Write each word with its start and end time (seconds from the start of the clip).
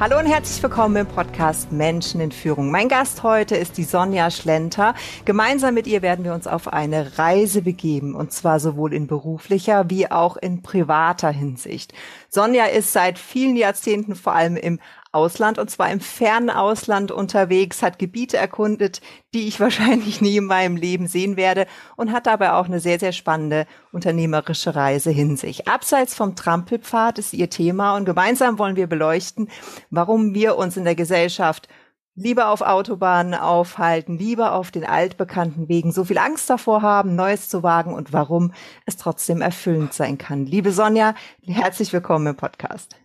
Hallo 0.00 0.18
und 0.18 0.26
herzlich 0.26 0.60
willkommen 0.60 0.96
im 0.96 1.06
Podcast 1.06 1.70
Menschen 1.70 2.20
in 2.20 2.32
Führung. 2.32 2.72
Mein 2.72 2.88
Gast 2.88 3.22
heute 3.22 3.54
ist 3.54 3.78
die 3.78 3.84
Sonja 3.84 4.28
Schlenter. 4.32 4.92
Gemeinsam 5.24 5.74
mit 5.74 5.86
ihr 5.86 6.02
werden 6.02 6.24
wir 6.24 6.34
uns 6.34 6.48
auf 6.48 6.66
eine 6.66 7.16
Reise 7.16 7.62
begeben 7.62 8.16
und 8.16 8.32
zwar 8.32 8.58
sowohl 8.58 8.92
in 8.92 9.06
beruflicher 9.06 9.88
wie 9.90 10.10
auch 10.10 10.36
in 10.36 10.62
privater 10.62 11.30
Hinsicht. 11.30 11.94
Sonja 12.28 12.64
ist 12.64 12.92
seit 12.92 13.20
vielen 13.20 13.54
Jahrzehnten 13.54 14.16
vor 14.16 14.34
allem 14.34 14.56
im 14.56 14.80
Ausland 15.14 15.58
und 15.58 15.70
zwar 15.70 15.90
im 15.90 16.00
fernen 16.00 16.50
Ausland 16.50 17.10
unterwegs, 17.10 17.82
hat 17.82 17.98
Gebiete 17.98 18.36
erkundet, 18.36 19.00
die 19.32 19.46
ich 19.46 19.60
wahrscheinlich 19.60 20.20
nie 20.20 20.36
in 20.36 20.46
meinem 20.46 20.76
Leben 20.76 21.06
sehen 21.06 21.36
werde 21.36 21.66
und 21.96 22.12
hat 22.12 22.26
dabei 22.26 22.52
auch 22.52 22.66
eine 22.66 22.80
sehr, 22.80 22.98
sehr 22.98 23.12
spannende 23.12 23.66
unternehmerische 23.92 24.74
Reise 24.74 25.10
hin 25.10 25.36
sich. 25.36 25.68
Abseits 25.68 26.14
vom 26.14 26.36
Trampelpfad 26.36 27.18
ist 27.18 27.32
ihr 27.32 27.50
Thema 27.50 27.96
und 27.96 28.04
gemeinsam 28.04 28.58
wollen 28.58 28.76
wir 28.76 28.86
beleuchten, 28.86 29.48
warum 29.90 30.34
wir 30.34 30.56
uns 30.56 30.76
in 30.76 30.84
der 30.84 30.94
Gesellschaft 30.94 31.68
lieber 32.16 32.48
auf 32.48 32.60
Autobahnen 32.60 33.34
aufhalten, 33.34 34.16
lieber 34.16 34.52
auf 34.52 34.70
den 34.70 34.84
altbekannten 34.84 35.68
Wegen 35.68 35.92
so 35.92 36.04
viel 36.04 36.18
Angst 36.18 36.48
davor 36.48 36.82
haben, 36.82 37.16
Neues 37.16 37.48
zu 37.48 37.62
wagen 37.62 37.92
und 37.92 38.12
warum 38.12 38.52
es 38.86 38.96
trotzdem 38.96 39.40
erfüllend 39.40 39.92
sein 39.92 40.18
kann. 40.18 40.46
Liebe 40.46 40.70
Sonja, 40.70 41.14
herzlich 41.44 41.92
willkommen 41.92 42.28
im 42.28 42.36
Podcast. 42.36 43.03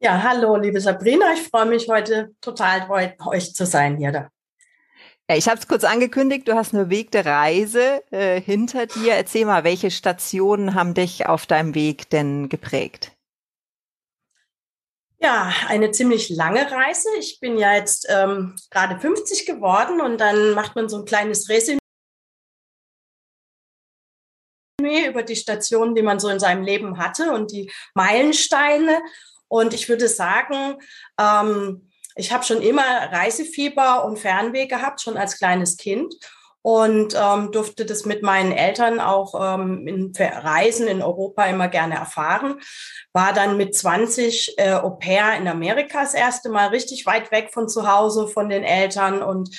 Ja, 0.00 0.22
hallo, 0.22 0.54
liebe 0.54 0.80
Sabrina. 0.80 1.32
Ich 1.32 1.48
freue 1.48 1.66
mich 1.66 1.88
heute 1.88 2.32
total, 2.40 2.86
bei 2.86 3.16
euch 3.26 3.52
zu 3.52 3.66
sein 3.66 3.96
hier. 3.96 4.12
Da. 4.12 4.28
Ja, 5.28 5.36
ich 5.36 5.48
habe 5.48 5.58
es 5.58 5.66
kurz 5.66 5.82
angekündigt, 5.82 6.46
du 6.46 6.54
hast 6.54 6.72
eine 6.72 6.88
Weg 6.88 7.10
der 7.10 7.26
Reise 7.26 8.04
äh, 8.12 8.40
hinter 8.40 8.86
dir. 8.86 9.14
Erzähl 9.14 9.44
mal, 9.44 9.64
welche 9.64 9.90
Stationen 9.90 10.74
haben 10.74 10.94
dich 10.94 11.26
auf 11.26 11.46
deinem 11.46 11.74
Weg 11.74 12.08
denn 12.10 12.48
geprägt? 12.48 13.10
Ja, 15.18 15.52
eine 15.66 15.90
ziemlich 15.90 16.30
lange 16.30 16.70
Reise. 16.70 17.08
Ich 17.18 17.40
bin 17.40 17.58
ja 17.58 17.74
jetzt 17.74 18.06
ähm, 18.08 18.54
gerade 18.70 19.00
50 19.00 19.46
geworden 19.46 20.00
und 20.00 20.18
dann 20.18 20.52
macht 20.52 20.76
man 20.76 20.88
so 20.88 20.98
ein 20.98 21.06
kleines 21.06 21.48
Resümee 21.48 21.80
über 25.08 25.24
die 25.24 25.34
Stationen, 25.34 25.96
die 25.96 26.02
man 26.02 26.20
so 26.20 26.28
in 26.28 26.38
seinem 26.38 26.62
Leben 26.62 26.98
hatte 26.98 27.32
und 27.32 27.50
die 27.50 27.68
Meilensteine. 27.94 29.02
Und 29.48 29.74
ich 29.74 29.88
würde 29.88 30.08
sagen, 30.08 30.78
ähm, 31.20 31.90
ich 32.14 32.32
habe 32.32 32.44
schon 32.44 32.62
immer 32.62 32.82
Reisefieber 32.82 34.04
und 34.04 34.18
Fernweh 34.18 34.66
gehabt, 34.66 35.00
schon 35.00 35.16
als 35.16 35.38
kleines 35.38 35.76
Kind 35.76 36.14
und 36.62 37.14
ähm, 37.16 37.52
durfte 37.52 37.86
das 37.86 38.04
mit 38.04 38.22
meinen 38.22 38.52
Eltern 38.52 39.00
auch 39.00 39.34
ähm, 39.40 39.86
in 39.86 40.12
Reisen 40.18 40.88
in 40.88 41.02
Europa 41.02 41.46
immer 41.46 41.68
gerne 41.68 41.94
erfahren. 41.94 42.60
War 43.12 43.32
dann 43.32 43.56
mit 43.56 43.74
20 43.74 44.58
äh, 44.58 44.72
Au 44.72 44.90
pair 44.90 45.36
in 45.36 45.48
Amerika 45.48 46.00
das 46.00 46.14
erste 46.14 46.50
Mal 46.50 46.68
richtig 46.68 47.06
weit 47.06 47.30
weg 47.30 47.50
von 47.52 47.68
zu 47.68 47.90
Hause, 47.90 48.28
von 48.28 48.48
den 48.48 48.64
Eltern 48.64 49.22
und 49.22 49.56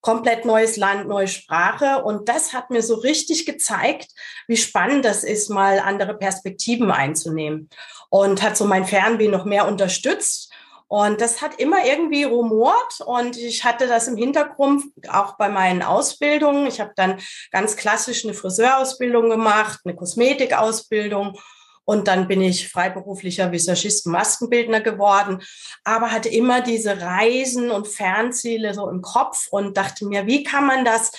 komplett 0.00 0.44
neues 0.44 0.76
Land, 0.76 1.08
neue 1.08 1.28
Sprache. 1.28 2.02
Und 2.02 2.28
das 2.28 2.52
hat 2.52 2.70
mir 2.70 2.82
so 2.82 2.94
richtig 2.94 3.46
gezeigt, 3.46 4.10
wie 4.46 4.56
spannend 4.56 5.04
das 5.04 5.24
ist, 5.24 5.48
mal 5.48 5.78
andere 5.80 6.14
Perspektiven 6.14 6.90
einzunehmen. 6.90 7.68
Und 8.10 8.42
hat 8.42 8.56
so 8.56 8.64
mein 8.64 8.86
Fernweh 8.86 9.28
noch 9.28 9.44
mehr 9.44 9.66
unterstützt. 9.68 10.52
Und 10.88 11.20
das 11.20 11.42
hat 11.42 11.60
immer 11.60 11.84
irgendwie 11.84 12.24
rumort 12.24 13.02
und 13.04 13.36
ich 13.36 13.62
hatte 13.64 13.86
das 13.86 14.08
im 14.08 14.16
Hintergrund 14.16 14.84
auch 15.10 15.36
bei 15.36 15.50
meinen 15.50 15.82
Ausbildungen. 15.82 16.66
Ich 16.66 16.80
habe 16.80 16.92
dann 16.96 17.20
ganz 17.50 17.76
klassisch 17.76 18.24
eine 18.24 18.32
Friseurausbildung 18.32 19.28
gemacht, 19.28 19.80
eine 19.84 19.94
Kosmetikausbildung 19.94 21.38
und 21.88 22.06
dann 22.06 22.28
bin 22.28 22.42
ich 22.42 22.68
freiberuflicher 22.68 23.50
Visagist, 23.50 24.06
Maskenbildner 24.06 24.82
geworden, 24.82 25.42
aber 25.84 26.12
hatte 26.12 26.28
immer 26.28 26.60
diese 26.60 27.00
Reisen 27.00 27.70
und 27.70 27.88
Fernziele 27.88 28.74
so 28.74 28.90
im 28.90 29.00
Kopf 29.00 29.48
und 29.50 29.78
dachte 29.78 30.04
mir, 30.04 30.26
wie 30.26 30.42
kann 30.42 30.66
man 30.66 30.84
das 30.84 31.12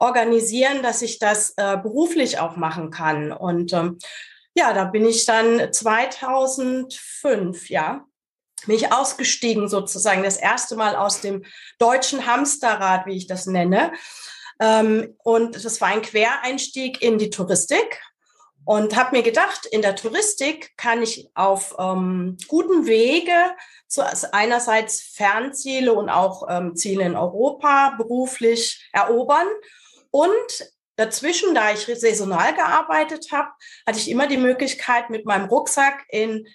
organisieren, 0.00 0.82
dass 0.82 1.02
ich 1.02 1.20
das 1.20 1.54
äh, 1.56 1.76
beruflich 1.76 2.40
auch 2.40 2.56
machen 2.56 2.90
kann? 2.90 3.30
Und 3.30 3.72
ähm, 3.72 4.00
ja, 4.56 4.72
da 4.72 4.86
bin 4.86 5.06
ich 5.06 5.26
dann 5.26 5.72
2005, 5.72 7.70
ja, 7.70 8.04
bin 8.66 8.74
ich 8.74 8.92
ausgestiegen 8.92 9.68
sozusagen, 9.68 10.24
das 10.24 10.38
erste 10.38 10.74
Mal 10.74 10.96
aus 10.96 11.20
dem 11.20 11.44
deutschen 11.78 12.26
Hamsterrad, 12.26 13.06
wie 13.06 13.16
ich 13.16 13.28
das 13.28 13.46
nenne. 13.46 13.92
Ähm, 14.58 15.14
und 15.22 15.54
das 15.64 15.80
war 15.80 15.86
ein 15.86 16.02
Quereinstieg 16.02 17.00
in 17.00 17.16
die 17.16 17.30
Touristik 17.30 18.02
und 18.66 18.96
habe 18.96 19.16
mir 19.16 19.22
gedacht, 19.22 19.64
in 19.64 19.80
der 19.80 19.94
Touristik 19.94 20.76
kann 20.76 21.00
ich 21.00 21.30
auf 21.34 21.76
ähm, 21.78 22.36
guten 22.48 22.86
Wege 22.86 23.32
zu 23.86 24.02
einerseits 24.32 25.00
Fernziele 25.00 25.94
und 25.94 26.10
auch 26.10 26.46
ähm, 26.50 26.74
Ziele 26.74 27.04
in 27.04 27.16
Europa 27.16 27.94
beruflich 27.96 28.90
erobern. 28.92 29.46
Und 30.10 30.72
Dazwischen, 30.96 31.54
da 31.54 31.72
ich 31.72 31.84
saisonal 31.84 32.54
gearbeitet 32.54 33.28
habe, 33.30 33.50
hatte 33.86 33.98
ich 33.98 34.10
immer 34.10 34.26
die 34.26 34.38
Möglichkeit, 34.38 35.10
mit 35.10 35.26
meinem 35.26 35.46
Rucksack 35.46 36.04
in 36.08 36.48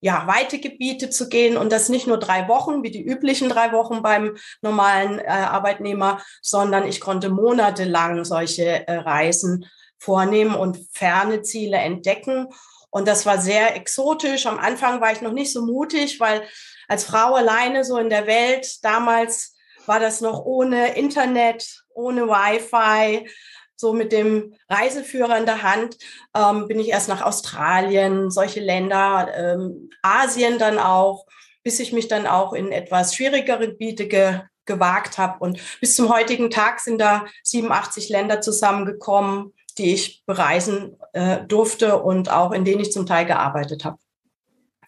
ja, 0.00 0.26
weite 0.26 0.60
Gebiete 0.60 1.08
zu 1.08 1.30
gehen 1.30 1.56
und 1.56 1.72
das 1.72 1.88
nicht 1.88 2.06
nur 2.06 2.18
drei 2.18 2.46
Wochen, 2.46 2.82
wie 2.82 2.90
die 2.90 3.02
üblichen 3.02 3.48
drei 3.48 3.72
Wochen 3.72 4.02
beim 4.02 4.36
normalen 4.60 5.18
äh, 5.18 5.26
Arbeitnehmer, 5.26 6.20
sondern 6.42 6.86
ich 6.86 7.00
konnte 7.00 7.30
monatelang 7.30 8.24
solche 8.24 8.86
äh, 8.86 8.98
Reisen 8.98 9.66
vornehmen 9.98 10.54
und 10.54 10.78
ferne 10.92 11.42
Ziele 11.42 11.78
entdecken. 11.78 12.48
Und 12.90 13.08
das 13.08 13.26
war 13.26 13.38
sehr 13.38 13.76
exotisch. 13.76 14.46
Am 14.46 14.58
Anfang 14.58 15.00
war 15.00 15.12
ich 15.12 15.20
noch 15.20 15.32
nicht 15.32 15.52
so 15.52 15.64
mutig, 15.64 16.20
weil 16.20 16.42
als 16.88 17.04
Frau 17.04 17.34
alleine 17.34 17.84
so 17.84 17.98
in 17.98 18.10
der 18.10 18.26
Welt, 18.26 18.84
damals 18.84 19.54
war 19.86 20.00
das 20.00 20.20
noch 20.20 20.44
ohne 20.44 20.96
Internet, 20.96 21.84
ohne 21.94 22.28
Wi-Fi, 22.28 23.28
so 23.76 23.92
mit 23.92 24.12
dem 24.12 24.54
Reiseführer 24.68 25.36
in 25.36 25.46
der 25.46 25.62
Hand, 25.62 25.98
ähm, 26.34 26.66
bin 26.66 26.80
ich 26.80 26.88
erst 26.88 27.08
nach 27.08 27.22
Australien, 27.22 28.30
solche 28.30 28.60
Länder, 28.60 29.30
ähm, 29.36 29.90
Asien 30.02 30.58
dann 30.58 30.78
auch, 30.78 31.26
bis 31.62 31.78
ich 31.80 31.92
mich 31.92 32.08
dann 32.08 32.26
auch 32.26 32.52
in 32.52 32.72
etwas 32.72 33.14
schwierigere 33.14 33.68
Gebiete 33.68 34.08
ge 34.08 34.40
gewagt 34.64 35.16
habe. 35.16 35.38
Und 35.38 35.60
bis 35.80 35.94
zum 35.94 36.12
heutigen 36.12 36.50
Tag 36.50 36.80
sind 36.80 36.98
da 36.98 37.26
87 37.44 38.08
Länder 38.08 38.40
zusammengekommen 38.40 39.52
die 39.78 39.94
ich 39.94 40.24
bereisen 40.26 40.96
äh, 41.12 41.44
durfte 41.46 42.02
und 42.02 42.30
auch 42.30 42.52
in 42.52 42.64
denen 42.64 42.80
ich 42.80 42.92
zum 42.92 43.06
Teil 43.06 43.26
gearbeitet 43.26 43.84
habe. 43.84 43.98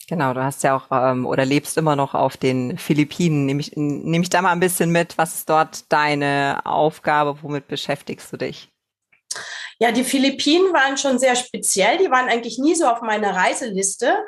Genau, 0.08 0.32
du 0.32 0.42
hast 0.42 0.62
ja 0.62 0.74
auch 0.74 0.86
ähm, 0.90 1.26
oder 1.26 1.44
lebst 1.44 1.76
immer 1.76 1.94
noch 1.94 2.14
auf 2.14 2.38
den 2.38 2.78
Philippinen. 2.78 3.44
Nehme 3.44 3.60
ich, 3.60 3.72
nehm 3.76 4.22
ich 4.22 4.30
da 4.30 4.40
mal 4.40 4.52
ein 4.52 4.60
bisschen 4.60 4.90
mit. 4.90 5.18
Was 5.18 5.34
ist 5.34 5.50
dort 5.50 5.92
deine 5.92 6.60
Aufgabe? 6.64 7.36
Womit 7.42 7.68
beschäftigst 7.68 8.32
du 8.32 8.38
dich? 8.38 8.70
Ja, 9.78 9.92
die 9.92 10.04
Philippinen 10.04 10.72
waren 10.72 10.96
schon 10.96 11.18
sehr 11.18 11.36
speziell. 11.36 11.98
Die 11.98 12.10
waren 12.10 12.28
eigentlich 12.28 12.58
nie 12.58 12.74
so 12.74 12.86
auf 12.86 13.02
meiner 13.02 13.36
Reiseliste. 13.36 14.24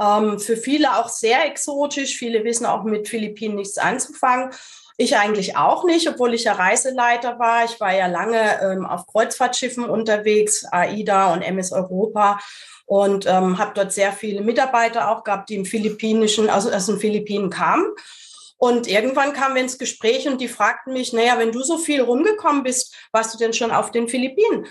Ähm, 0.00 0.38
für 0.38 0.56
viele 0.56 0.96
auch 0.96 1.08
sehr 1.08 1.44
exotisch. 1.46 2.16
Viele 2.16 2.44
wissen 2.44 2.64
auch 2.64 2.84
mit 2.84 3.08
Philippinen 3.08 3.56
nichts 3.56 3.76
anzufangen. 3.76 4.50
Ich 4.96 5.16
eigentlich 5.16 5.56
auch 5.56 5.84
nicht, 5.84 6.08
obwohl 6.08 6.34
ich 6.34 6.44
ja 6.44 6.52
Reiseleiter 6.52 7.38
war. 7.38 7.64
Ich 7.64 7.80
war 7.80 7.92
ja 7.94 8.06
lange 8.06 8.60
ähm, 8.62 8.86
auf 8.86 9.06
Kreuzfahrtschiffen 9.06 9.84
unterwegs, 9.84 10.64
AIDA 10.70 11.32
und 11.32 11.42
MS 11.42 11.72
Europa 11.72 12.38
und 12.86 13.26
ähm, 13.26 13.58
habe 13.58 13.72
dort 13.74 13.92
sehr 13.92 14.12
viele 14.12 14.42
Mitarbeiter 14.42 15.10
auch 15.10 15.24
gehabt, 15.24 15.48
die 15.48 15.56
im 15.56 15.64
philippinischen, 15.64 16.48
also 16.48 16.70
aus 16.70 16.86
den 16.86 17.00
Philippinen 17.00 17.50
kamen. 17.50 17.86
Und 18.56 18.86
irgendwann 18.86 19.32
kamen 19.32 19.56
wir 19.56 19.62
ins 19.62 19.78
Gespräch 19.78 20.28
und 20.28 20.40
die 20.40 20.48
fragten 20.48 20.92
mich, 20.92 21.12
naja, 21.12 21.38
wenn 21.38 21.52
du 21.52 21.62
so 21.62 21.76
viel 21.76 22.00
rumgekommen 22.00 22.62
bist, 22.62 22.94
warst 23.10 23.34
du 23.34 23.38
denn 23.38 23.52
schon 23.52 23.72
auf 23.72 23.90
den 23.90 24.08
Philippinen? 24.08 24.66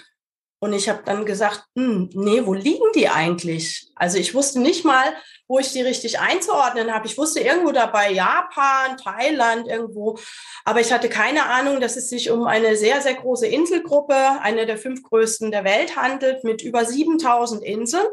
Und 0.64 0.72
ich 0.72 0.88
habe 0.88 1.04
dann 1.04 1.26
gesagt, 1.26 1.66
hm, 1.76 2.10
nee, 2.14 2.46
wo 2.46 2.54
liegen 2.54 2.86
die 2.96 3.10
eigentlich? 3.10 3.92
Also 3.96 4.18
ich 4.18 4.34
wusste 4.34 4.62
nicht 4.62 4.86
mal, 4.86 5.04
wo 5.46 5.60
ich 5.60 5.74
die 5.74 5.82
richtig 5.82 6.22
einzuordnen 6.22 6.94
habe. 6.94 7.06
Ich 7.06 7.18
wusste 7.18 7.42
irgendwo 7.42 7.74
dabei 7.74 8.14
Japan, 8.14 8.96
Thailand, 8.96 9.68
irgendwo. 9.68 10.18
Aber 10.64 10.80
ich 10.80 10.94
hatte 10.94 11.10
keine 11.10 11.48
Ahnung, 11.48 11.82
dass 11.82 11.98
es 11.98 12.08
sich 12.08 12.32
um 12.32 12.46
eine 12.46 12.78
sehr, 12.78 13.02
sehr 13.02 13.16
große 13.16 13.46
Inselgruppe, 13.46 14.16
eine 14.16 14.66
der 14.66 14.78
fünf 14.78 15.04
größten 15.04 15.52
der 15.52 15.66
Welt 15.66 15.98
handelt, 15.98 16.46
mit 16.46 16.62
über 16.62 16.86
7000 16.86 17.62
Inseln. 17.62 18.08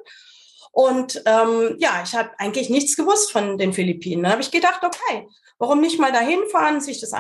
Und 0.73 1.23
ähm, 1.27 1.77
ja, 1.79 2.03
ich 2.05 2.17
habe 2.17 2.31
eigentlich 2.39 2.69
nichts 2.69 2.97
gewusst 2.97 3.31
von 3.31 3.59
den 3.59 3.73
Philippinen. 3.73 4.25
Dann 4.25 4.33
habe 4.33 4.43
ich 4.43 4.51
gedacht, 4.51 4.83
okay, 4.83 5.29
warum 5.61 5.81
nicht 5.81 6.01
mal 6.01 6.11
dahin 6.11 6.41
fahren, 6.51 6.81
sich 6.81 7.01
das 7.01 7.13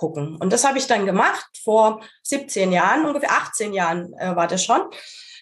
angucken? 0.00 0.36
Und 0.36 0.52
das 0.52 0.64
habe 0.64 0.78
ich 0.78 0.86
dann 0.86 1.06
gemacht 1.06 1.46
vor 1.62 2.00
17 2.22 2.72
Jahren, 2.72 3.04
ungefähr 3.04 3.32
18 3.32 3.72
Jahren 3.72 4.12
äh, 4.14 4.34
war 4.34 4.46
das 4.46 4.64
schon. 4.64 4.82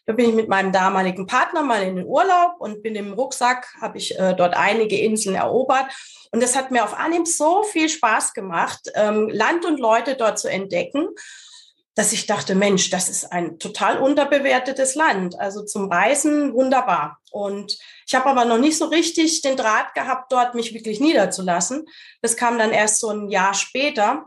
Da 0.06 0.14
bin 0.14 0.30
ich 0.30 0.34
mit 0.34 0.48
meinem 0.48 0.72
damaligen 0.72 1.26
Partner 1.26 1.62
mal 1.62 1.82
in 1.82 1.96
den 1.96 2.06
Urlaub 2.06 2.54
und 2.60 2.82
bin 2.82 2.94
im 2.94 3.12
Rucksack, 3.12 3.68
habe 3.80 3.98
ich 3.98 4.18
äh, 4.18 4.34
dort 4.34 4.56
einige 4.56 4.98
Inseln 4.98 5.36
erobert. 5.36 5.86
Und 6.32 6.42
das 6.42 6.56
hat 6.56 6.70
mir 6.70 6.84
auf 6.84 6.98
Anhieb 6.98 7.28
so 7.28 7.62
viel 7.62 7.88
Spaß 7.88 8.32
gemacht, 8.32 8.90
ähm, 8.94 9.28
Land 9.28 9.66
und 9.66 9.78
Leute 9.78 10.14
dort 10.14 10.38
zu 10.38 10.48
entdecken 10.48 11.08
dass 11.98 12.12
ich 12.12 12.26
dachte, 12.26 12.54
Mensch, 12.54 12.90
das 12.90 13.08
ist 13.08 13.32
ein 13.32 13.58
total 13.58 13.98
unterbewertetes 13.98 14.94
Land. 14.94 15.36
Also 15.40 15.64
zum 15.64 15.90
Reisen 15.90 16.54
wunderbar. 16.54 17.18
Und 17.32 17.76
ich 18.06 18.14
habe 18.14 18.26
aber 18.26 18.44
noch 18.44 18.58
nicht 18.58 18.78
so 18.78 18.84
richtig 18.84 19.42
den 19.42 19.56
Draht 19.56 19.94
gehabt, 19.94 20.30
dort 20.30 20.54
mich 20.54 20.72
wirklich 20.72 21.00
niederzulassen. 21.00 21.86
Das 22.22 22.36
kam 22.36 22.56
dann 22.56 22.70
erst 22.70 23.00
so 23.00 23.08
ein 23.08 23.28
Jahr 23.30 23.52
später. 23.52 24.26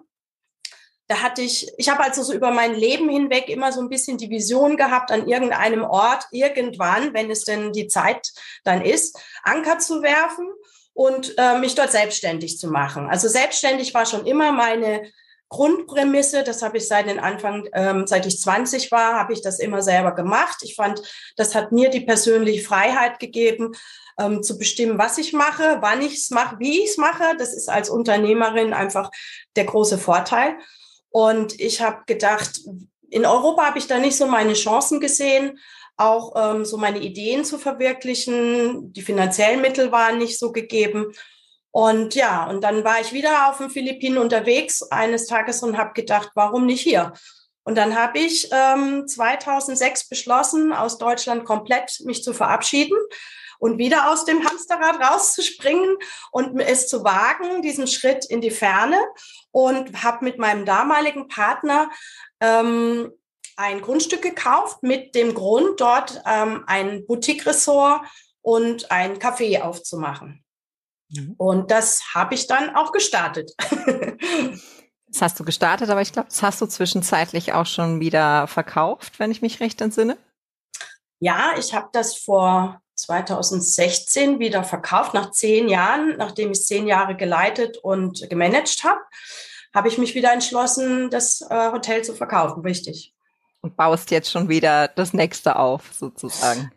Da 1.11 1.21
hatte 1.21 1.41
ich, 1.41 1.69
ich 1.75 1.89
habe 1.89 2.05
also 2.05 2.23
so 2.23 2.31
über 2.31 2.51
mein 2.51 2.73
Leben 2.73 3.09
hinweg 3.09 3.49
immer 3.49 3.73
so 3.73 3.81
ein 3.81 3.89
bisschen 3.89 4.17
die 4.17 4.29
Vision 4.29 4.77
gehabt, 4.77 5.11
an 5.11 5.27
irgendeinem 5.27 5.83
Ort 5.83 6.25
irgendwann, 6.31 7.13
wenn 7.13 7.29
es 7.29 7.43
denn 7.43 7.73
die 7.73 7.89
Zeit 7.89 8.31
dann 8.63 8.81
ist, 8.81 9.19
Anker 9.43 9.77
zu 9.79 10.01
werfen 10.03 10.47
und 10.93 11.33
äh, 11.37 11.59
mich 11.59 11.75
dort 11.75 11.91
selbstständig 11.91 12.59
zu 12.59 12.69
machen. 12.69 13.09
Also 13.09 13.27
selbstständig 13.27 13.93
war 13.93 14.05
schon 14.05 14.25
immer 14.25 14.53
meine 14.53 15.03
Grundprämisse, 15.49 16.45
das 16.45 16.61
habe 16.61 16.77
ich 16.77 16.87
seit 16.87 17.09
den 17.09 17.19
Anfang, 17.19 17.67
ähm, 17.73 18.07
seit 18.07 18.25
ich 18.25 18.39
20 18.39 18.89
war, 18.89 19.15
habe 19.15 19.33
ich 19.33 19.41
das 19.41 19.59
immer 19.59 19.81
selber 19.81 20.15
gemacht. 20.15 20.59
Ich 20.61 20.75
fand, 20.75 21.01
das 21.35 21.55
hat 21.55 21.73
mir 21.73 21.89
die 21.89 22.05
persönliche 22.05 22.63
Freiheit 22.63 23.19
gegeben, 23.19 23.73
ähm, 24.17 24.43
zu 24.43 24.57
bestimmen, 24.57 24.97
was 24.97 25.17
ich 25.17 25.33
mache, 25.33 25.79
wann 25.81 26.01
ich 26.01 26.13
es 26.13 26.29
mache, 26.29 26.55
wie 26.59 26.79
ich 26.79 26.91
es 26.91 26.97
mache. 26.97 27.35
Das 27.37 27.53
ist 27.53 27.67
als 27.67 27.89
Unternehmerin 27.89 28.73
einfach 28.73 29.11
der 29.57 29.65
große 29.65 29.97
Vorteil. 29.97 30.55
Und 31.11 31.59
ich 31.59 31.81
habe 31.81 32.03
gedacht, 32.07 32.61
in 33.09 33.25
Europa 33.25 33.65
habe 33.65 33.77
ich 33.77 33.87
da 33.87 33.99
nicht 33.99 34.15
so 34.15 34.25
meine 34.25 34.53
Chancen 34.53 34.99
gesehen, 34.99 35.59
auch 35.97 36.33
ähm, 36.35 36.65
so 36.65 36.77
meine 36.77 36.99
Ideen 36.99 37.45
zu 37.45 37.59
verwirklichen. 37.59 38.93
Die 38.93 39.01
finanziellen 39.01 39.61
Mittel 39.61 39.91
waren 39.91 40.17
nicht 40.17 40.39
so 40.39 40.51
gegeben. 40.51 41.11
Und 41.69 42.15
ja, 42.15 42.49
und 42.49 42.63
dann 42.63 42.83
war 42.83 42.99
ich 42.99 43.13
wieder 43.13 43.49
auf 43.49 43.57
den 43.57 43.69
Philippinen 43.69 44.17
unterwegs 44.17 44.81
eines 44.83 45.27
Tages 45.27 45.61
und 45.63 45.77
habe 45.77 45.93
gedacht, 45.93 46.31
warum 46.35 46.65
nicht 46.65 46.81
hier? 46.81 47.13
Und 47.63 47.77
dann 47.77 47.95
habe 47.95 48.19
ich 48.19 48.49
ähm, 48.51 49.07
2006 49.07 50.09
beschlossen, 50.09 50.73
aus 50.73 50.97
Deutschland 50.97 51.45
komplett 51.45 52.01
mich 52.03 52.23
zu 52.23 52.33
verabschieden 52.33 52.97
und 53.61 53.77
wieder 53.77 54.11
aus 54.11 54.25
dem 54.25 54.43
Hamsterrad 54.43 54.99
rauszuspringen 54.99 55.95
und 56.31 56.59
es 56.59 56.87
zu 56.87 57.03
wagen, 57.03 57.61
diesen 57.61 57.85
Schritt 57.85 58.25
in 58.25 58.41
die 58.41 58.49
Ferne. 58.49 58.99
Und 59.51 60.03
habe 60.03 60.25
mit 60.25 60.39
meinem 60.39 60.65
damaligen 60.65 61.27
Partner 61.27 61.91
ähm, 62.39 63.11
ein 63.57 63.81
Grundstück 63.81 64.23
gekauft 64.23 64.81
mit 64.81 65.13
dem 65.13 65.35
Grund, 65.35 65.79
dort 65.79 66.21
ähm, 66.25 66.63
ein 66.65 67.05
Boutique-Ressort 67.05 68.01
und 68.41 68.89
ein 68.91 69.19
Café 69.19 69.61
aufzumachen. 69.61 70.43
Mhm. 71.09 71.35
Und 71.37 71.69
das 71.69 72.15
habe 72.15 72.33
ich 72.33 72.47
dann 72.47 72.75
auch 72.75 72.91
gestartet. 72.91 73.51
das 75.07 75.21
hast 75.21 75.39
du 75.39 75.43
gestartet, 75.43 75.89
aber 75.89 76.01
ich 76.01 76.13
glaube, 76.13 76.29
das 76.29 76.41
hast 76.41 76.61
du 76.61 76.65
zwischenzeitlich 76.65 77.53
auch 77.53 77.67
schon 77.67 77.99
wieder 77.99 78.47
verkauft, 78.47 79.19
wenn 79.19 79.29
ich 79.29 79.43
mich 79.43 79.59
recht 79.59 79.81
entsinne. 79.81 80.17
Ja, 81.19 81.51
ich 81.59 81.75
habe 81.75 81.89
das 81.91 82.17
vor 82.17 82.81
2016 83.01 84.39
wieder 84.39 84.63
verkauft. 84.63 85.13
Nach 85.13 85.31
zehn 85.31 85.67
Jahren, 85.67 86.17
nachdem 86.17 86.51
ich 86.51 86.63
zehn 86.65 86.87
Jahre 86.87 87.15
geleitet 87.15 87.77
und 87.77 88.29
gemanagt 88.29 88.83
habe, 88.83 89.01
habe 89.73 89.87
ich 89.87 89.97
mich 89.97 90.15
wieder 90.15 90.31
entschlossen, 90.31 91.09
das 91.09 91.41
äh, 91.41 91.71
Hotel 91.71 92.03
zu 92.03 92.13
verkaufen. 92.13 92.61
Richtig. 92.61 93.13
Und 93.61 93.75
baust 93.75 94.11
jetzt 94.11 94.31
schon 94.31 94.49
wieder 94.49 94.87
das 94.87 95.13
nächste 95.13 95.55
auf, 95.57 95.91
sozusagen. 95.93 96.71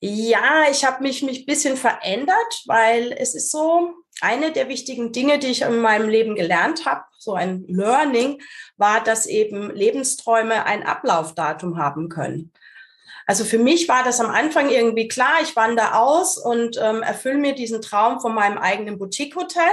Ja, 0.00 0.64
ich 0.70 0.84
habe 0.84 1.02
mich 1.02 1.22
mich 1.22 1.46
bisschen 1.46 1.76
verändert, 1.76 2.62
weil 2.66 3.12
es 3.12 3.34
ist 3.34 3.52
so 3.52 3.94
eine 4.20 4.50
der 4.50 4.68
wichtigen 4.68 5.12
Dinge, 5.12 5.38
die 5.38 5.48
ich 5.48 5.62
in 5.62 5.80
meinem 5.80 6.08
Leben 6.08 6.34
gelernt 6.34 6.86
habe, 6.86 7.04
so 7.18 7.34
ein 7.34 7.64
Learning, 7.68 8.42
war, 8.76 9.02
dass 9.04 9.26
eben 9.26 9.70
Lebensträume 9.70 10.66
ein 10.66 10.82
Ablaufdatum 10.84 11.78
haben 11.78 12.08
können. 12.08 12.52
Also 13.26 13.44
für 13.44 13.58
mich 13.58 13.88
war 13.88 14.02
das 14.04 14.20
am 14.20 14.30
Anfang 14.30 14.68
irgendwie 14.68 15.08
klar, 15.08 15.40
ich 15.42 15.54
wandere 15.56 15.98
aus 15.98 16.38
und 16.38 16.76
ähm, 16.80 17.02
erfülle 17.02 17.38
mir 17.38 17.54
diesen 17.54 17.82
Traum 17.82 18.20
von 18.20 18.34
meinem 18.34 18.58
eigenen 18.58 18.98
Boutique-Hotel. 18.98 19.70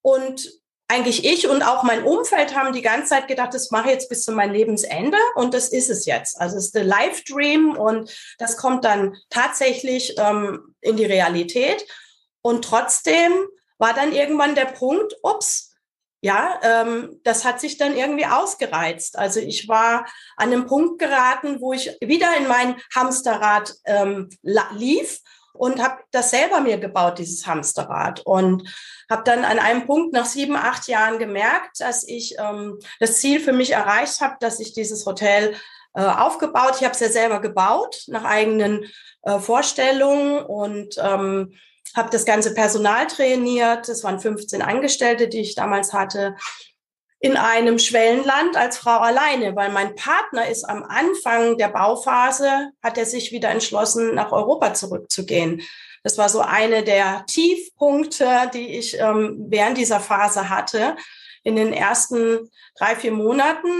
Und 0.00 0.50
eigentlich 0.88 1.24
ich 1.24 1.48
und 1.48 1.62
auch 1.62 1.84
mein 1.84 2.04
Umfeld 2.04 2.54
haben 2.54 2.74
die 2.74 2.82
ganze 2.82 3.10
Zeit 3.10 3.26
gedacht, 3.26 3.54
das 3.54 3.70
mache 3.70 3.86
ich 3.86 3.94
jetzt 3.94 4.08
bis 4.10 4.24
zu 4.24 4.32
meinem 4.32 4.52
Lebensende 4.52 5.16
und 5.36 5.54
das 5.54 5.68
ist 5.68 5.88
es 5.88 6.04
jetzt. 6.04 6.38
Also 6.38 6.58
es 6.58 6.66
ist 6.66 6.74
der 6.74 6.84
Live 6.84 7.24
Dream 7.24 7.76
und 7.76 8.14
das 8.38 8.58
kommt 8.58 8.84
dann 8.84 9.16
tatsächlich 9.30 10.14
ähm, 10.18 10.74
in 10.82 10.96
die 10.96 11.06
Realität. 11.06 11.86
Und 12.42 12.64
trotzdem 12.64 13.32
war 13.78 13.94
dann 13.94 14.12
irgendwann 14.12 14.54
der 14.54 14.66
Punkt, 14.66 15.14
ups, 15.22 15.71
ja, 16.22 16.60
ähm, 16.62 17.20
das 17.24 17.44
hat 17.44 17.60
sich 17.60 17.78
dann 17.78 17.96
irgendwie 17.96 18.26
ausgereizt. 18.26 19.18
Also 19.18 19.40
ich 19.40 19.68
war 19.68 20.06
an 20.36 20.52
einem 20.52 20.66
Punkt 20.66 21.00
geraten, 21.00 21.60
wo 21.60 21.72
ich 21.72 21.96
wieder 22.00 22.36
in 22.38 22.46
mein 22.46 22.76
Hamsterrad 22.94 23.74
ähm, 23.84 24.30
lief 24.42 25.20
und 25.52 25.82
habe 25.82 25.98
das 26.12 26.30
selber 26.30 26.60
mir 26.60 26.78
gebaut, 26.78 27.18
dieses 27.18 27.44
Hamsterrad. 27.46 28.20
Und 28.20 28.72
habe 29.10 29.24
dann 29.24 29.44
an 29.44 29.58
einem 29.58 29.84
Punkt 29.84 30.12
nach 30.12 30.24
sieben, 30.24 30.54
acht 30.54 30.86
Jahren 30.86 31.18
gemerkt, 31.18 31.80
dass 31.80 32.06
ich 32.06 32.36
ähm, 32.38 32.78
das 33.00 33.18
Ziel 33.18 33.40
für 33.40 33.52
mich 33.52 33.72
erreicht 33.72 34.20
habe, 34.20 34.36
dass 34.38 34.60
ich 34.60 34.72
dieses 34.72 35.04
Hotel 35.04 35.56
äh, 35.94 36.04
aufgebaut. 36.04 36.76
Ich 36.76 36.84
habe 36.84 36.94
es 36.94 37.00
ja 37.00 37.08
selber 37.08 37.40
gebaut, 37.40 38.04
nach 38.06 38.24
eigenen 38.24 38.84
äh, 39.22 39.40
Vorstellungen 39.40 40.38
und 40.38 40.94
ähm, 41.02 41.52
habe 41.96 42.10
das 42.10 42.24
ganze 42.24 42.54
Personal 42.54 43.06
trainiert. 43.06 43.88
Es 43.88 44.04
waren 44.04 44.20
15 44.20 44.62
Angestellte, 44.62 45.28
die 45.28 45.40
ich 45.40 45.54
damals 45.54 45.92
hatte 45.92 46.36
in 47.22 47.36
einem 47.36 47.78
Schwellenland 47.78 48.56
als 48.56 48.78
Frau 48.78 48.98
alleine, 48.98 49.54
weil 49.54 49.70
mein 49.70 49.94
Partner 49.94 50.48
ist 50.48 50.64
am 50.64 50.82
Anfang 50.82 51.56
der 51.56 51.68
Bauphase, 51.68 52.72
hat 52.82 52.98
er 52.98 53.06
sich 53.06 53.30
wieder 53.30 53.48
entschlossen, 53.48 54.16
nach 54.16 54.32
Europa 54.32 54.74
zurückzugehen. 54.74 55.62
Das 56.02 56.18
war 56.18 56.28
so 56.28 56.40
eine 56.40 56.82
der 56.82 57.24
Tiefpunkte, 57.26 58.50
die 58.52 58.76
ich 58.76 58.98
ähm, 58.98 59.36
während 59.48 59.78
dieser 59.78 60.00
Phase 60.00 60.50
hatte. 60.50 60.96
In 61.44 61.54
den 61.54 61.72
ersten 61.72 62.50
drei, 62.76 62.96
vier 62.96 63.12
Monaten 63.12 63.70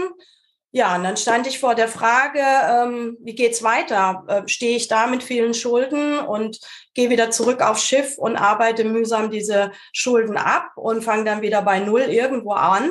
ja, 0.75 0.97
und 0.97 1.05
dann 1.05 1.19
stand 1.19 1.47
ich 1.47 1.61
vor 1.61 1.75
der 1.75 1.87
Frage, 1.87 2.41
ähm, 2.41 3.19
wie 3.21 3.35
geht's 3.35 3.63
weiter? 3.63 4.25
Äh, 4.27 4.49
Stehe 4.49 4.75
ich 4.75 4.89
da 4.89 5.07
mit 5.07 5.23
vielen 5.23 5.53
Schulden 5.53 6.19
und 6.19 6.61
gehe 6.95 7.11
wieder 7.11 7.31
zurück 7.31 7.61
aufs 7.61 7.85
Schiff 7.85 8.17
und 8.17 8.37
arbeite 8.37 8.85
mühsam 8.85 9.31
diese 9.31 9.73
Schulden 9.93 10.39
ab 10.39 10.71
und 10.77 11.05
fange 11.05 11.25
dann 11.25 11.43
wieder 11.43 11.61
bei 11.61 11.81
Null 11.81 12.01
irgendwo 12.01 12.53
an? 12.53 12.91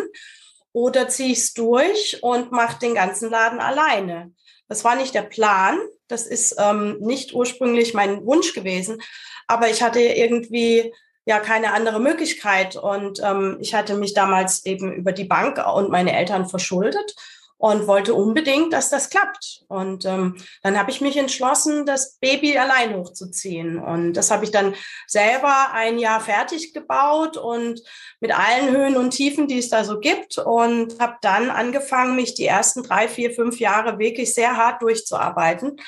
Oder 0.74 1.10
ziehe 1.10 1.32
ich 1.32 1.40
es 1.40 1.54
durch 1.56 2.20
und 2.22 2.52
mache 2.52 2.78
den 2.78 2.94
ganzen 2.94 3.32
Laden 3.32 3.60
alleine? 3.60 4.32
Das 4.68 4.84
war 4.84 4.96
nicht 4.96 5.16
der 5.16 5.24
Plan. 5.24 5.80
Das 6.08 6.28
ist 6.28 6.58
ähm, 6.60 7.00
nicht 7.00 7.34
ursprünglich 7.34 7.96
mein 7.96 8.24
Wunsch 8.28 8.54
gewesen. 8.54 9.02
Aber 9.48 9.70
ich 9.72 9.82
hatte 9.82 10.02
irgendwie 10.02 10.94
ja 11.26 11.40
keine 11.40 11.74
andere 11.74 12.00
Möglichkeit. 12.00 12.76
Und 12.76 13.20
ähm, 13.24 13.58
ich 13.60 13.74
hatte 13.74 13.96
mich 13.96 14.14
damals 14.14 14.68
eben 14.68 14.94
über 14.94 15.14
die 15.14 15.26
Bank 15.26 15.60
und 15.74 15.90
meine 15.90 16.16
Eltern 16.16 16.48
verschuldet 16.48 17.16
und 17.62 17.86
wollte 17.86 18.16
unbedingt, 18.16 18.74
dass 18.74 18.90
das 18.90 19.12
klappt. 19.12 19.62
Und 19.68 20.04
ähm, 20.06 20.36
dann 20.64 20.80
habe 20.80 20.90
ich 20.90 21.00
mich 21.00 21.16
entschlossen, 21.16 21.86
das 21.86 22.18
Baby 22.18 22.58
allein 22.58 22.96
hochzuziehen. 22.96 23.78
Und 23.78 24.14
das 24.14 24.32
habe 24.32 24.46
ich 24.46 24.52
dann 24.52 24.74
selber 25.06 25.72
ein 25.72 26.00
Jahr 26.00 26.22
fertig 26.22 26.74
gebaut 26.74 27.38
und 27.38 27.80
mit 28.20 28.36
allen 28.36 28.76
Höhen 28.76 28.98
und 28.98 29.12
Tiefen, 29.12 29.48
die 29.48 29.60
es 29.60 29.70
da 29.70 29.84
so 29.84 30.00
gibt. 30.00 30.40
Und 30.40 31.00
habe 31.00 31.18
dann 31.22 31.52
angefangen, 31.52 32.16
mich 32.16 32.34
die 32.34 32.48
ersten 32.48 32.82
drei, 32.82 33.08
vier, 33.08 33.32
fünf 33.32 33.60
Jahre 33.60 34.00
wirklich 34.00 34.34
sehr 34.34 34.58
hart 34.58 34.82
durchzuarbeiten 34.82 35.80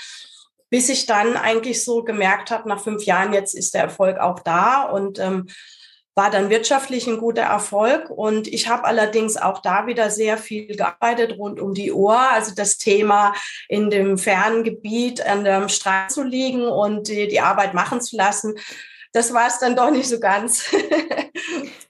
bis 0.69 0.89
ich 0.89 1.05
dann 1.05 1.37
eigentlich 1.37 1.83
so 1.83 2.03
gemerkt 2.03 2.49
habe, 2.49 2.67
nach 2.67 2.81
fünf 2.81 3.03
Jahren, 3.03 3.31
jetzt 3.31 3.53
ist 3.53 3.75
der 3.75 3.83
Erfolg 3.83 4.17
auch 4.17 4.39
da 4.39 4.81
und 4.85 5.19
ähm, 5.19 5.45
war 6.15 6.29
dann 6.29 6.49
wirtschaftlich 6.49 7.07
ein 7.07 7.17
guter 7.17 7.43
Erfolg. 7.43 8.09
Und 8.09 8.47
ich 8.47 8.67
habe 8.67 8.85
allerdings 8.85 9.37
auch 9.37 9.61
da 9.61 9.87
wieder 9.87 10.09
sehr 10.09 10.37
viel 10.37 10.67
gearbeitet 10.67 11.37
rund 11.37 11.59
um 11.59 11.73
die 11.73 11.91
Uhr. 11.91 12.17
Also 12.17 12.53
das 12.55 12.77
Thema 12.77 13.33
in 13.67 13.89
dem 13.89 14.17
fernen 14.17 14.63
Gebiet 14.63 15.25
an 15.25 15.43
dem 15.43 15.69
Strand 15.69 16.11
zu 16.11 16.23
liegen 16.23 16.65
und 16.65 17.07
die, 17.07 17.27
die 17.27 17.41
Arbeit 17.41 17.73
machen 17.73 18.01
zu 18.01 18.15
lassen, 18.15 18.55
das 19.13 19.31
war 19.31 19.47
es 19.47 19.59
dann 19.59 19.75
doch 19.75 19.91
nicht 19.91 20.09
so 20.09 20.19
ganz. 20.19 20.65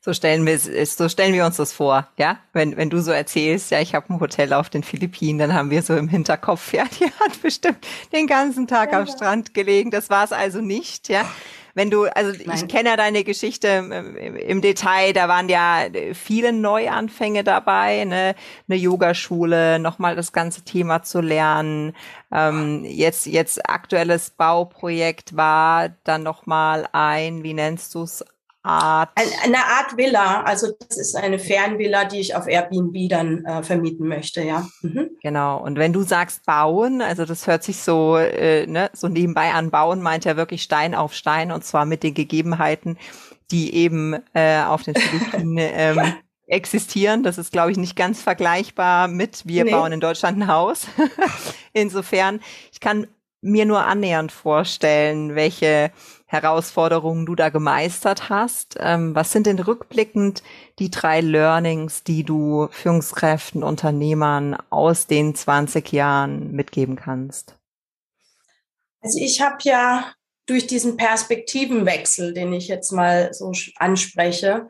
So 0.06 0.12
stellen 0.12 0.46
wir 0.46 0.60
so 0.60 1.08
stellen 1.08 1.34
wir 1.34 1.46
uns 1.46 1.56
das 1.56 1.72
vor, 1.72 2.10
ja? 2.18 2.40
Wenn 2.52 2.76
wenn 2.76 2.90
du 2.90 3.02
so 3.02 3.12
erzählst, 3.12 3.72
ja, 3.72 3.80
ich 3.80 3.96
habe 3.96 4.14
ein 4.14 4.20
Hotel 4.20 4.52
auf 4.52 4.70
den 4.70 4.84
Philippinen, 4.84 5.40
dann 5.40 5.54
haben 5.54 5.70
wir 5.70 5.82
so 5.82 5.96
im 5.96 6.10
Hinterkopf, 6.10 6.74
ja, 6.74 6.84
die 7.00 7.06
hat 7.06 7.42
bestimmt 7.42 7.78
den 8.12 8.28
ganzen 8.28 8.68
Tag 8.68 8.92
ja, 8.92 9.00
am 9.00 9.08
Strand 9.08 9.54
gelegen. 9.54 9.92
Das 9.92 10.10
war 10.10 10.26
es 10.26 10.34
also 10.34 10.60
nicht, 10.60 11.08
ja? 11.08 11.24
Wenn 11.76 11.90
du, 11.90 12.06
also 12.06 12.32
Nein. 12.46 12.56
ich 12.56 12.68
kenne 12.68 12.90
ja 12.90 12.98
deine 12.98 13.24
Geschichte 13.24 13.68
im, 14.48 14.62
Detail, 14.62 15.14
da 15.14 15.28
waren 15.28 15.50
ja 15.50 15.88
viele 16.14 16.54
Neuanfänge 16.54 17.44
dabei, 17.44 18.06
ne? 18.06 18.36
eine 18.68 18.78
Yogaschule, 18.78 19.80
nochmal 19.80 20.16
das 20.16 20.32
ganze 20.34 20.64
Thema 20.64 21.02
zu 21.02 21.20
lernen. 21.20 21.96
Ähm, 22.32 22.86
jetzt, 22.86 23.26
jetzt 23.26 23.68
aktuelles 23.68 24.30
Bauprojekt 24.30 25.36
war 25.36 25.90
dann 26.04 26.22
nochmal 26.22 26.88
ein, 26.92 27.44
wie 27.44 27.54
nennst 27.54 27.96
du 27.96 28.04
es, 28.04 28.24
Art? 28.64 29.10
Eine 29.44 29.58
Art 29.58 29.98
Villa. 29.98 30.42
Also 30.44 30.72
das 30.88 30.98
ist 30.98 31.16
eine 31.16 31.38
Fernvilla, 31.38 32.06
die 32.06 32.20
ich 32.20 32.36
auf 32.36 32.48
Airbnb 32.48 33.10
dann 33.10 33.44
äh, 33.46 33.62
vermieten 33.62 34.08
möchte, 34.08 34.42
ja. 34.42 34.68
Mhm. 34.82 35.12
Genau. 35.22 35.62
Und 35.62 35.78
wenn 35.78 35.94
du 35.94 36.02
sagst 36.02 36.46
bauen, 36.46 37.02
also 37.02 37.26
das 37.26 37.46
hört 37.46 37.64
sich 37.64 37.78
so, 37.78 38.18
äh, 38.18 38.66
ne, 38.66 38.90
so 38.94 39.08
nebenbei 39.08 39.52
an 39.52 39.70
bauen, 39.70 40.02
meint 40.02 40.26
er 40.26 40.38
wirklich 40.38 40.64
Stein 40.64 40.96
auf 40.96 41.14
Stein 41.14 41.52
und 41.52 41.66
zwar 41.66 41.86
mit 41.86 42.04
den 42.04 42.14
Gegebenheiten, 42.14 42.98
die 43.52 43.76
eben 43.76 44.16
äh, 44.34 44.62
auf 44.64 44.84
den 44.84 44.96
Philippinen 44.96 45.58
ähm, 45.60 46.14
existieren. 46.48 47.24
Das 47.24 47.38
ist, 47.38 47.52
glaube 47.52 47.72
ich, 47.72 47.78
nicht 47.78 47.96
ganz 47.96 48.22
vergleichbar 48.22 49.08
mit 49.08 49.46
wir 49.46 49.66
nee. 49.66 49.72
bauen 49.72 49.92
in 49.92 50.00
Deutschland 50.00 50.38
ein 50.38 50.48
Haus. 50.48 50.88
Insofern, 51.74 52.40
ich 52.72 52.80
kann 52.80 53.08
mir 53.44 53.66
nur 53.66 53.86
annähernd 53.86 54.32
vorstellen, 54.32 55.36
welche 55.36 55.92
Herausforderungen 56.26 57.26
du 57.26 57.36
da 57.36 57.50
gemeistert 57.50 58.30
hast. 58.30 58.78
Ähm, 58.80 59.14
was 59.14 59.32
sind 59.32 59.46
denn 59.46 59.60
rückblickend 59.60 60.42
die 60.80 60.90
drei 60.90 61.22
Learnings, 61.22 62.04
die 62.04 62.24
du 62.24 62.70
Führungskräften, 62.72 63.62
Unternehmern 63.64 64.58
aus 64.70 65.06
den 65.06 65.36
20 65.36 65.92
Jahren 65.92 66.52
mitgeben 66.52 66.96
kannst? 66.96 67.56
Also 69.02 69.20
ich 69.20 69.42
habe 69.42 69.58
ja 69.62 70.14
durch 70.46 70.66
diesen 70.66 70.98
Perspektivenwechsel, 70.98 72.34
den 72.34 72.54
ich 72.54 72.68
jetzt 72.68 72.92
mal 72.92 73.34
so 73.34 73.52
anspreche, 73.78 74.70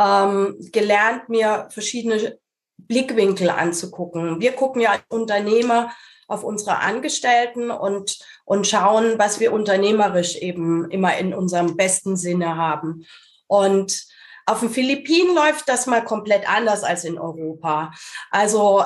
ähm, 0.00 0.56
gelernt, 0.72 1.28
mir 1.28 1.68
verschiedene 1.70 2.38
Blickwinkel 2.76 3.50
anzugucken. 3.50 4.40
Wir 4.40 4.52
gucken 4.52 4.82
ja 4.82 4.92
als 4.92 5.04
Unternehmer 5.08 5.92
auf 6.28 6.44
unsere 6.44 6.78
Angestellten 6.78 7.70
und, 7.70 8.18
und 8.44 8.66
schauen, 8.66 9.18
was 9.18 9.40
wir 9.40 9.52
unternehmerisch 9.52 10.36
eben 10.36 10.90
immer 10.90 11.16
in 11.16 11.34
unserem 11.34 11.76
besten 11.76 12.16
Sinne 12.16 12.56
haben. 12.56 13.06
Und 13.46 14.06
auf 14.46 14.60
den 14.60 14.70
Philippinen 14.70 15.34
läuft 15.34 15.68
das 15.68 15.86
mal 15.86 16.04
komplett 16.04 16.48
anders 16.48 16.84
als 16.84 17.04
in 17.04 17.18
Europa. 17.18 17.92
Also 18.30 18.84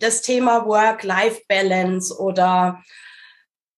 das 0.00 0.22
Thema 0.22 0.66
Work-Life-Balance 0.66 2.18
oder 2.18 2.82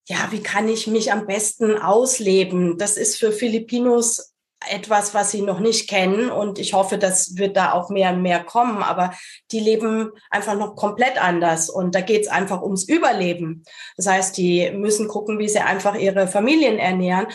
ja, 0.09 0.29
wie 0.31 0.43
kann 0.43 0.69
ich 0.69 0.89
mich 0.89 1.13
am 1.13 1.27
besten 1.27 1.79
ausleben? 1.79 2.79
Das 2.79 2.97
ist 2.97 3.17
für 3.17 3.31
Filipinos 3.31 4.30
etwas, 4.69 5.15
was 5.15 5.31
sie 5.31 5.43
noch 5.43 5.61
nicht 5.61 5.89
kennen. 5.89 6.31
Und 6.31 6.59
ich 6.59 6.75
hoffe, 6.75 6.99
das 6.99 7.37
wird 7.37 7.57
da 7.57 7.73
auch 7.73 7.91
mehr 7.91 8.11
und 8.11 8.23
mehr 8.23 8.43
kommen. 8.45 8.83
Aber 8.83 9.13
die 9.51 9.61
leben 9.61 10.11
einfach 10.31 10.55
noch 10.55 10.77
komplett 10.77 11.23
anders. 11.23 11.71
Und 11.71 11.95
da 11.95 12.01
geht 12.01 12.23
es 12.23 12.29
einfach 12.29 12.63
ums 12.63 12.85
Überleben. 12.85 13.65
Das 13.97 14.07
heißt, 14.07 14.37
die 14.37 14.71
müssen 14.73 15.09
gucken, 15.09 15.39
wie 15.39 15.49
sie 15.49 15.61
einfach 15.61 15.95
ihre 15.95 16.29
Familien 16.29 16.79
ernähren. 16.79 17.27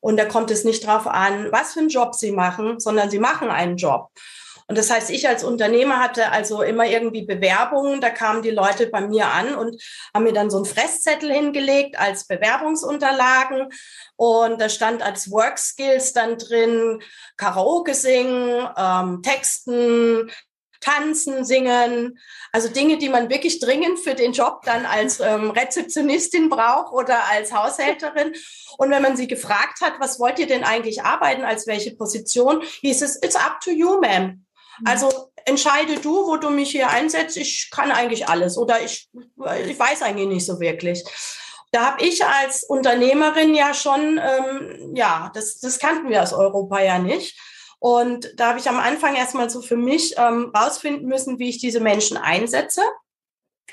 Und 0.00 0.18
da 0.18 0.26
kommt 0.26 0.50
es 0.50 0.64
nicht 0.64 0.86
drauf 0.86 1.06
an, 1.06 1.50
was 1.50 1.72
für 1.72 1.80
einen 1.80 1.88
Job 1.88 2.14
sie 2.14 2.32
machen, 2.32 2.78
sondern 2.78 3.10
sie 3.10 3.18
machen 3.18 3.48
einen 3.48 3.76
Job. 3.78 4.10
Und 4.66 4.78
das 4.78 4.90
heißt, 4.90 5.10
ich 5.10 5.28
als 5.28 5.44
Unternehmer 5.44 6.00
hatte 6.00 6.32
also 6.32 6.62
immer 6.62 6.86
irgendwie 6.86 7.26
Bewerbungen. 7.26 8.00
Da 8.00 8.10
kamen 8.10 8.42
die 8.42 8.50
Leute 8.50 8.86
bei 8.86 9.02
mir 9.02 9.26
an 9.26 9.54
und 9.54 9.82
haben 10.14 10.24
mir 10.24 10.32
dann 10.32 10.50
so 10.50 10.56
einen 10.56 10.66
Fresszettel 10.66 11.30
hingelegt 11.30 11.98
als 11.98 12.26
Bewerbungsunterlagen. 12.26 13.68
Und 14.16 14.60
da 14.60 14.68
stand 14.68 15.02
als 15.02 15.30
Work 15.30 15.58
Skills 15.58 16.12
dann 16.14 16.38
drin 16.38 17.02
Karaoke 17.36 17.94
singen, 17.94 18.66
ähm, 18.76 19.22
Texten, 19.22 20.30
tanzen, 20.84 21.44
singen, 21.44 22.18
also 22.52 22.68
Dinge, 22.68 22.98
die 22.98 23.08
man 23.08 23.30
wirklich 23.30 23.58
dringend 23.58 23.98
für 23.98 24.14
den 24.14 24.32
Job 24.32 24.62
dann 24.64 24.86
als 24.86 25.18
ähm, 25.20 25.50
Rezeptionistin 25.50 26.50
braucht 26.50 26.92
oder 26.92 27.24
als 27.30 27.52
Haushälterin. 27.52 28.34
Und 28.76 28.90
wenn 28.90 29.02
man 29.02 29.16
sie 29.16 29.26
gefragt 29.26 29.80
hat, 29.80 29.94
was 29.98 30.20
wollt 30.20 30.38
ihr 30.38 30.46
denn 30.46 30.64
eigentlich 30.64 31.02
arbeiten, 31.02 31.42
als 31.42 31.66
welche 31.66 31.96
Position, 31.96 32.62
hieß 32.62 33.02
es, 33.02 33.16
it's 33.22 33.36
up 33.36 33.60
to 33.60 33.70
you, 33.70 34.00
ma'am. 34.00 34.44
Mhm. 34.80 34.86
Also 34.86 35.30
entscheide 35.44 36.00
du, 36.00 36.26
wo 36.26 36.36
du 36.36 36.50
mich 36.50 36.70
hier 36.70 36.90
einsetzt. 36.90 37.36
Ich 37.36 37.70
kann 37.70 37.90
eigentlich 37.90 38.28
alles 38.28 38.56
oder 38.56 38.82
ich, 38.82 39.08
ich 39.66 39.78
weiß 39.78 40.02
eigentlich 40.02 40.28
nicht 40.28 40.46
so 40.46 40.60
wirklich. 40.60 41.04
Da 41.72 41.86
habe 41.86 42.04
ich 42.04 42.24
als 42.24 42.62
Unternehmerin 42.62 43.54
ja 43.54 43.74
schon, 43.74 44.20
ähm, 44.22 44.94
ja, 44.94 45.30
das, 45.34 45.58
das 45.58 45.78
kannten 45.78 46.08
wir 46.08 46.22
aus 46.22 46.32
Europa 46.32 46.80
ja 46.80 46.98
nicht. 46.98 47.36
Und 47.80 48.32
da 48.36 48.50
habe 48.50 48.60
ich 48.60 48.68
am 48.68 48.78
Anfang 48.78 49.16
erstmal 49.16 49.50
so 49.50 49.60
für 49.60 49.76
mich 49.76 50.14
ähm, 50.16 50.52
rausfinden 50.56 51.06
müssen, 51.06 51.38
wie 51.38 51.50
ich 51.50 51.58
diese 51.58 51.80
Menschen 51.80 52.16
einsetze. 52.16 52.82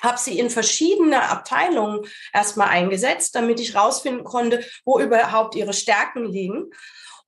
Habe 0.02 0.18
sie 0.18 0.40
in 0.40 0.50
verschiedene 0.50 1.30
Abteilungen 1.30 2.02
erstmal 2.34 2.70
eingesetzt, 2.70 3.36
damit 3.36 3.60
ich 3.60 3.76
rausfinden 3.76 4.24
konnte, 4.24 4.66
wo 4.84 5.00
überhaupt 5.00 5.56
ihre 5.56 5.74
Stärken 5.74 6.26
liegen 6.26 6.72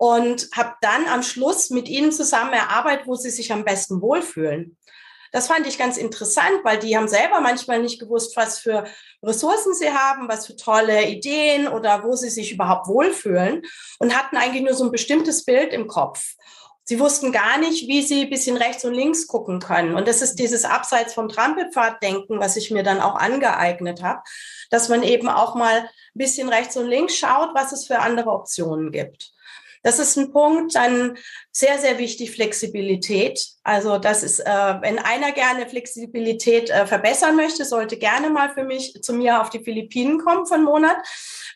und 0.04 0.50
habe 0.54 0.74
dann 0.82 1.06
am 1.08 1.24
Schluss 1.24 1.70
mit 1.70 1.88
ihnen 1.88 2.12
zusammen 2.12 2.52
erarbeitet, 2.52 3.08
wo 3.08 3.16
sie 3.16 3.30
sich 3.30 3.54
am 3.54 3.64
besten 3.64 4.02
wohlfühlen. 4.02 4.78
Das 5.32 5.48
fand 5.48 5.66
ich 5.66 5.78
ganz 5.78 5.96
interessant, 5.96 6.60
weil 6.66 6.78
die 6.78 6.98
haben 6.98 7.08
selber 7.08 7.40
manchmal 7.40 7.82
nicht 7.82 8.02
gewusst, 8.02 8.36
was 8.36 8.60
für 8.60 8.84
Ressourcen 9.24 9.74
sie 9.74 9.92
haben, 9.94 10.28
was 10.28 10.46
für 10.46 10.58
tolle 10.58 11.08
Ideen 11.08 11.70
oder 11.70 12.04
wo 12.04 12.18
sie 12.18 12.30
sich 12.30 12.52
überhaupt 12.52 12.90
wohlfühlen 12.90 13.62
und 14.00 14.14
hatten 14.14 14.36
eigentlich 14.36 14.64
nur 14.64 14.74
so 14.74 14.84
ein 14.84 14.92
bestimmtes 14.92 15.46
Bild 15.46 15.72
im 15.72 15.88
Kopf. 15.88 16.34
Sie 16.84 17.00
wussten 17.00 17.32
gar 17.32 17.58
nicht, 17.58 17.88
wie 17.88 18.02
sie 18.02 18.24
ein 18.24 18.30
bisschen 18.30 18.58
rechts 18.58 18.84
und 18.84 18.94
links 18.94 19.26
gucken 19.26 19.62
können. 19.62 19.96
Und 19.96 20.10
das 20.10 20.22
ist 20.22 20.36
dieses 20.36 20.66
Abseits 20.66 21.14
vom 21.14 21.30
Trampelpfad-Denken, 21.30 22.42
was 22.42 22.58
ich 22.58 22.72
mir 22.72 22.84
dann 22.84 23.00
auch 23.00 23.16
angeeignet 23.16 24.04
habe, 24.04 24.22
dass 24.70 24.90
man 24.90 25.02
eben 25.02 25.30
auch 25.30 25.56
mal 25.56 25.78
ein 25.78 25.90
bisschen 26.14 26.50
rechts 26.50 26.76
und 26.76 26.88
links 26.88 27.16
schaut, 27.16 27.52
was 27.56 27.72
es 27.72 27.88
für 27.88 28.00
andere 28.00 28.32
Optionen 28.32 28.92
gibt. 28.92 29.32
Das 29.84 30.00
ist 30.00 30.18
ein 30.18 30.32
Punkt. 30.32 30.74
Dann 30.76 31.18
sehr, 31.52 31.78
sehr 31.78 32.00
wichtig 32.00 32.32
Flexibilität. 32.32 33.46
Also 33.64 33.98
das 34.00 34.24
ist, 34.24 34.40
äh, 34.40 34.76
wenn 34.82 34.98
einer 34.98 35.32
gerne 35.32 35.68
Flexibilität 35.68 36.70
äh, 36.70 36.88
verbessern 36.88 37.36
möchte, 37.36 37.66
sollte 37.66 37.98
gerne 37.98 38.30
mal 38.30 38.50
für 38.54 38.64
mich 38.64 39.02
zu 39.04 39.14
mir 39.14 39.42
auf 39.42 39.50
die 39.50 39.64
Philippinen 39.64 40.20
kommen 40.20 40.46
von 40.46 40.64
Monat. 40.64 40.98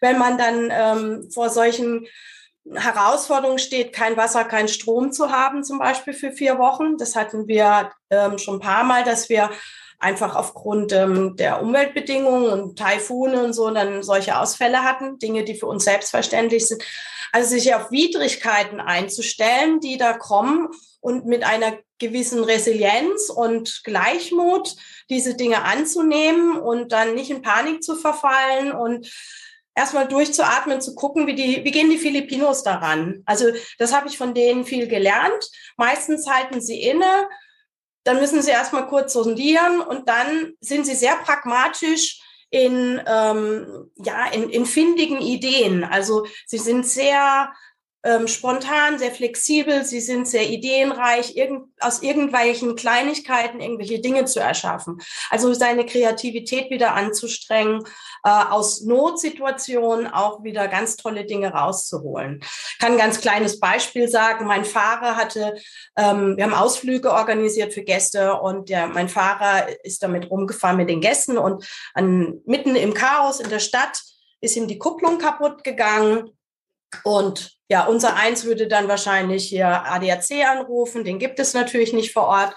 Wenn 0.01 0.19
man 0.19 0.37
dann 0.37 0.69
ähm, 0.71 1.31
vor 1.31 1.49
solchen 1.49 2.05
Herausforderungen 2.73 3.59
steht, 3.59 3.93
kein 3.93 4.17
Wasser, 4.17 4.43
kein 4.43 4.67
Strom 4.67 5.11
zu 5.11 5.31
haben, 5.31 5.63
zum 5.63 5.79
Beispiel 5.79 6.13
für 6.13 6.31
vier 6.31 6.59
Wochen. 6.59 6.97
Das 6.97 7.15
hatten 7.15 7.47
wir 7.47 7.91
ähm, 8.09 8.37
schon 8.37 8.55
ein 8.55 8.61
paar 8.61 8.83
Mal, 8.83 9.03
dass 9.03 9.29
wir 9.29 9.49
einfach 9.99 10.35
aufgrund 10.35 10.93
ähm, 10.93 11.35
der 11.37 11.61
Umweltbedingungen 11.61 12.49
und 12.49 12.77
Taifune 12.77 13.41
und 13.43 13.53
so 13.53 13.71
dann 13.71 14.03
solche 14.03 14.37
Ausfälle 14.37 14.83
hatten, 14.83 15.17
Dinge, 15.17 15.43
die 15.43 15.55
für 15.55 15.65
uns 15.65 15.85
selbstverständlich 15.85 16.67
sind. 16.67 16.83
Also 17.31 17.49
sich 17.49 17.73
auf 17.73 17.91
Widrigkeiten 17.91 18.79
einzustellen, 18.79 19.79
die 19.79 19.97
da 19.97 20.13
kommen 20.13 20.69
und 21.01 21.25
mit 21.25 21.43
einer 21.43 21.77
gewissen 21.99 22.43
Resilienz 22.43 23.29
und 23.29 23.81
Gleichmut 23.83 24.75
diese 25.09 25.35
Dinge 25.35 25.63
anzunehmen 25.63 26.57
und 26.57 26.91
dann 26.91 27.15
nicht 27.15 27.31
in 27.31 27.41
Panik 27.41 27.83
zu 27.83 27.95
verfallen 27.95 28.71
und 28.71 29.09
erstmal 29.75 30.07
durchzuatmen, 30.07 30.81
zu 30.81 30.95
gucken, 30.95 31.27
wie 31.27 31.35
die, 31.35 31.63
wie 31.63 31.71
gehen 31.71 31.89
die 31.89 31.97
Filipinos 31.97 32.63
daran? 32.63 33.21
Also 33.25 33.45
das 33.77 33.93
habe 33.93 34.07
ich 34.07 34.17
von 34.17 34.33
denen 34.33 34.65
viel 34.65 34.87
gelernt. 34.87 35.49
Meistens 35.77 36.27
halten 36.27 36.61
sie 36.61 36.81
inne, 36.81 37.29
dann 38.03 38.19
müssen 38.19 38.41
sie 38.41 38.51
erstmal 38.51 38.87
kurz 38.87 39.13
sondieren 39.13 39.81
und 39.81 40.09
dann 40.09 40.53
sind 40.61 40.85
sie 40.85 40.95
sehr 40.95 41.15
pragmatisch 41.17 42.21
in, 42.49 43.01
ähm, 43.05 43.91
ja, 43.95 44.27
in, 44.27 44.49
in 44.49 44.65
findigen 44.65 45.21
Ideen. 45.21 45.83
Also 45.83 46.25
sie 46.45 46.57
sind 46.57 46.85
sehr 46.85 47.51
ähm, 48.07 48.27
spontan, 48.29 48.97
sehr 48.97 49.11
flexibel, 49.11 49.83
sie 49.83 49.99
sind 49.99 50.29
sehr 50.29 50.49
ideenreich, 50.49 51.35
irgend, 51.35 51.65
aus 51.81 52.01
irgendwelchen 52.01 52.77
Kleinigkeiten 52.77 53.59
irgendwelche 53.59 53.99
Dinge 53.99 54.23
zu 54.23 54.39
erschaffen. 54.39 55.01
Also 55.29 55.53
seine 55.53 55.85
Kreativität 55.85 56.71
wieder 56.71 56.93
anzustrengen, 56.93 57.83
äh, 58.23 58.29
aus 58.29 58.81
Notsituationen 58.81 60.07
auch 60.07 60.41
wieder 60.41 60.69
ganz 60.69 60.95
tolle 60.95 61.25
Dinge 61.25 61.51
rauszuholen. 61.51 62.39
Ich 62.41 62.79
kann 62.79 62.93
ein 62.93 62.97
ganz 62.97 63.19
kleines 63.19 63.59
Beispiel 63.59 64.07
sagen. 64.07 64.47
Mein 64.47 64.63
Fahrer 64.63 65.17
hatte, 65.17 65.57
ähm, 65.97 66.37
wir 66.37 66.45
haben 66.45 66.53
Ausflüge 66.53 67.11
organisiert 67.11 67.73
für 67.73 67.83
Gäste 67.83 68.35
und 68.35 68.69
der, 68.69 68.87
mein 68.87 69.09
Fahrer 69.09 69.67
ist 69.83 70.01
damit 70.01 70.31
rumgefahren 70.31 70.77
mit 70.77 70.89
den 70.89 71.01
Gästen 71.01 71.37
und 71.37 71.67
an, 71.93 72.39
mitten 72.45 72.77
im 72.77 72.93
Chaos 72.93 73.41
in 73.41 73.49
der 73.49 73.59
Stadt 73.59 74.01
ist 74.39 74.55
ihm 74.55 74.69
die 74.69 74.77
Kupplung 74.77 75.17
kaputt 75.17 75.65
gegangen 75.65 76.31
und 77.03 77.56
ja, 77.69 77.85
unser 77.85 78.15
Eins 78.15 78.45
würde 78.45 78.67
dann 78.67 78.87
wahrscheinlich 78.87 79.47
hier 79.47 79.67
ADAC 79.67 80.45
anrufen, 80.47 81.03
den 81.03 81.19
gibt 81.19 81.39
es 81.39 81.53
natürlich 81.53 81.93
nicht 81.93 82.13
vor 82.13 82.27
Ort. 82.27 82.55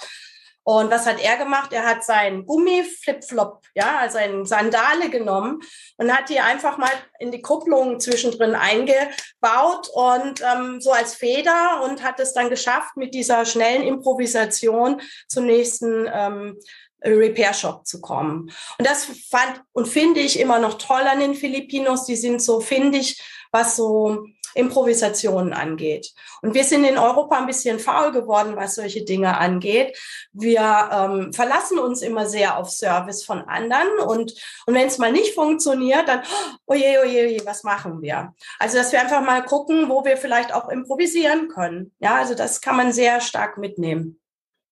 Und 0.62 0.90
was 0.90 1.06
hat 1.06 1.20
er 1.20 1.36
gemacht? 1.36 1.72
Er 1.72 1.86
hat 1.86 2.04
seinen 2.04 2.44
Gummi-Flipflop, 2.44 3.62
ja, 3.74 3.98
also 3.98 4.18
eine 4.18 4.44
Sandale 4.44 5.08
genommen 5.08 5.60
und 5.96 6.12
hat 6.14 6.28
die 6.28 6.38
einfach 6.38 6.76
mal 6.76 6.90
in 7.18 7.32
die 7.32 7.40
Kupplung 7.40 7.98
zwischendrin 7.98 8.54
eingebaut 8.54 9.88
und 9.92 10.42
ähm, 10.42 10.80
so 10.80 10.92
als 10.92 11.14
Feder 11.14 11.82
und 11.82 12.02
hat 12.02 12.20
es 12.20 12.34
dann 12.34 12.50
geschafft, 12.50 12.96
mit 12.96 13.14
dieser 13.14 13.46
schnellen 13.46 13.82
Improvisation 13.82 15.00
zum 15.28 15.46
nächsten 15.46 16.08
ähm, 16.12 16.58
Repair 17.02 17.54
Shop 17.54 17.86
zu 17.86 18.00
kommen. 18.00 18.52
Und 18.78 18.86
das 18.86 19.06
fand 19.30 19.62
und 19.72 19.88
finde 19.88 20.20
ich 20.20 20.38
immer 20.38 20.58
noch 20.58 20.74
toll 20.74 21.02
an 21.02 21.20
den 21.20 21.34
Filipinos. 21.34 22.04
Die 22.04 22.16
sind 22.16 22.42
so, 22.42 22.60
finde 22.60 22.98
ich, 22.98 23.20
was 23.50 23.76
so 23.76 24.26
Improvisationen 24.54 25.52
angeht. 25.52 26.12
Und 26.42 26.54
wir 26.54 26.64
sind 26.64 26.84
in 26.84 26.98
Europa 26.98 27.38
ein 27.38 27.46
bisschen 27.46 27.78
faul 27.78 28.12
geworden, 28.12 28.56
was 28.56 28.74
solche 28.74 29.04
Dinge 29.04 29.38
angeht. 29.38 29.98
Wir 30.32 30.90
ähm, 30.92 31.32
verlassen 31.32 31.78
uns 31.78 32.02
immer 32.02 32.26
sehr 32.26 32.58
auf 32.58 32.70
Service 32.70 33.24
von 33.24 33.42
anderen 33.42 33.98
und, 34.06 34.34
und 34.66 34.74
wenn 34.74 34.86
es 34.86 34.98
mal 34.98 35.12
nicht 35.12 35.34
funktioniert, 35.34 36.08
dann, 36.08 36.22
oh 36.66 36.74
je, 36.74 36.98
oh 37.02 37.06
je, 37.06 37.40
oh 37.40 37.46
was 37.46 37.64
machen 37.64 38.02
wir? 38.02 38.34
Also, 38.58 38.78
dass 38.78 38.92
wir 38.92 39.00
einfach 39.00 39.22
mal 39.22 39.44
gucken, 39.44 39.88
wo 39.88 40.04
wir 40.04 40.16
vielleicht 40.16 40.54
auch 40.54 40.68
improvisieren 40.68 41.48
können. 41.48 41.92
Ja, 41.98 42.16
also 42.16 42.34
das 42.34 42.60
kann 42.60 42.76
man 42.76 42.92
sehr 42.92 43.20
stark 43.20 43.58
mitnehmen 43.58 44.19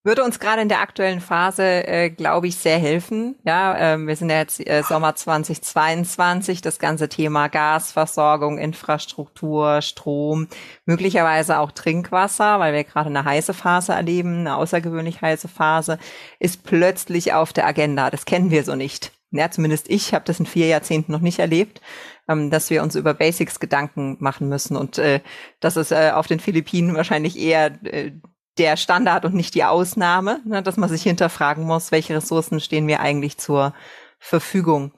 würde 0.09 0.23
uns 0.23 0.39
gerade 0.39 0.63
in 0.63 0.69
der 0.69 0.81
aktuellen 0.81 1.21
Phase, 1.21 1.63
äh, 1.87 2.09
glaube 2.09 2.47
ich, 2.47 2.55
sehr 2.55 2.79
helfen. 2.79 3.35
Ja, 3.45 3.77
ähm, 3.77 4.07
wir 4.07 4.15
sind 4.15 4.31
ja 4.31 4.39
jetzt 4.39 4.59
äh, 4.59 4.81
Sommer 4.81 5.13
2022, 5.13 6.61
das 6.61 6.79
ganze 6.79 7.09
Thema 7.09 7.47
Gasversorgung, 7.47 8.57
Infrastruktur, 8.57 9.83
Strom, 9.83 10.47
möglicherweise 10.85 11.59
auch 11.59 11.71
Trinkwasser, 11.71 12.59
weil 12.59 12.73
wir 12.73 12.83
gerade 12.85 13.09
eine 13.11 13.23
heiße 13.23 13.53
Phase 13.53 13.93
erleben, 13.93 14.39
eine 14.39 14.55
außergewöhnlich 14.55 15.21
heiße 15.21 15.47
Phase, 15.47 15.99
ist 16.39 16.63
plötzlich 16.63 17.33
auf 17.33 17.53
der 17.53 17.67
Agenda. 17.67 18.09
Das 18.09 18.25
kennen 18.25 18.49
wir 18.49 18.63
so 18.63 18.73
nicht. 18.73 19.11
Ja, 19.29 19.51
zumindest 19.51 19.91
ich 19.91 20.15
habe 20.15 20.25
das 20.25 20.39
in 20.39 20.47
vier 20.47 20.65
Jahrzehnten 20.65 21.11
noch 21.11 21.21
nicht 21.21 21.37
erlebt, 21.37 21.81
ähm, 22.27 22.49
dass 22.49 22.71
wir 22.71 22.81
uns 22.81 22.95
über 22.95 23.13
Basics 23.13 23.59
Gedanken 23.59 24.17
machen 24.19 24.49
müssen. 24.49 24.75
Und 24.75 24.97
äh, 24.97 25.19
das 25.59 25.77
ist 25.77 25.91
äh, 25.91 26.13
auf 26.15 26.25
den 26.25 26.39
Philippinen 26.39 26.95
wahrscheinlich 26.95 27.37
eher 27.37 27.77
äh, 27.83 28.13
der 28.59 28.77
Standard 28.77 29.25
und 29.25 29.33
nicht 29.33 29.55
die 29.55 29.63
Ausnahme, 29.63 30.41
ne, 30.45 30.61
dass 30.61 30.77
man 30.77 30.89
sich 30.89 31.03
hinterfragen 31.03 31.65
muss, 31.65 31.91
welche 31.91 32.15
Ressourcen 32.15 32.59
stehen 32.59 32.85
mir 32.85 32.99
eigentlich 32.99 33.37
zur 33.37 33.73
Verfügung. 34.19 34.91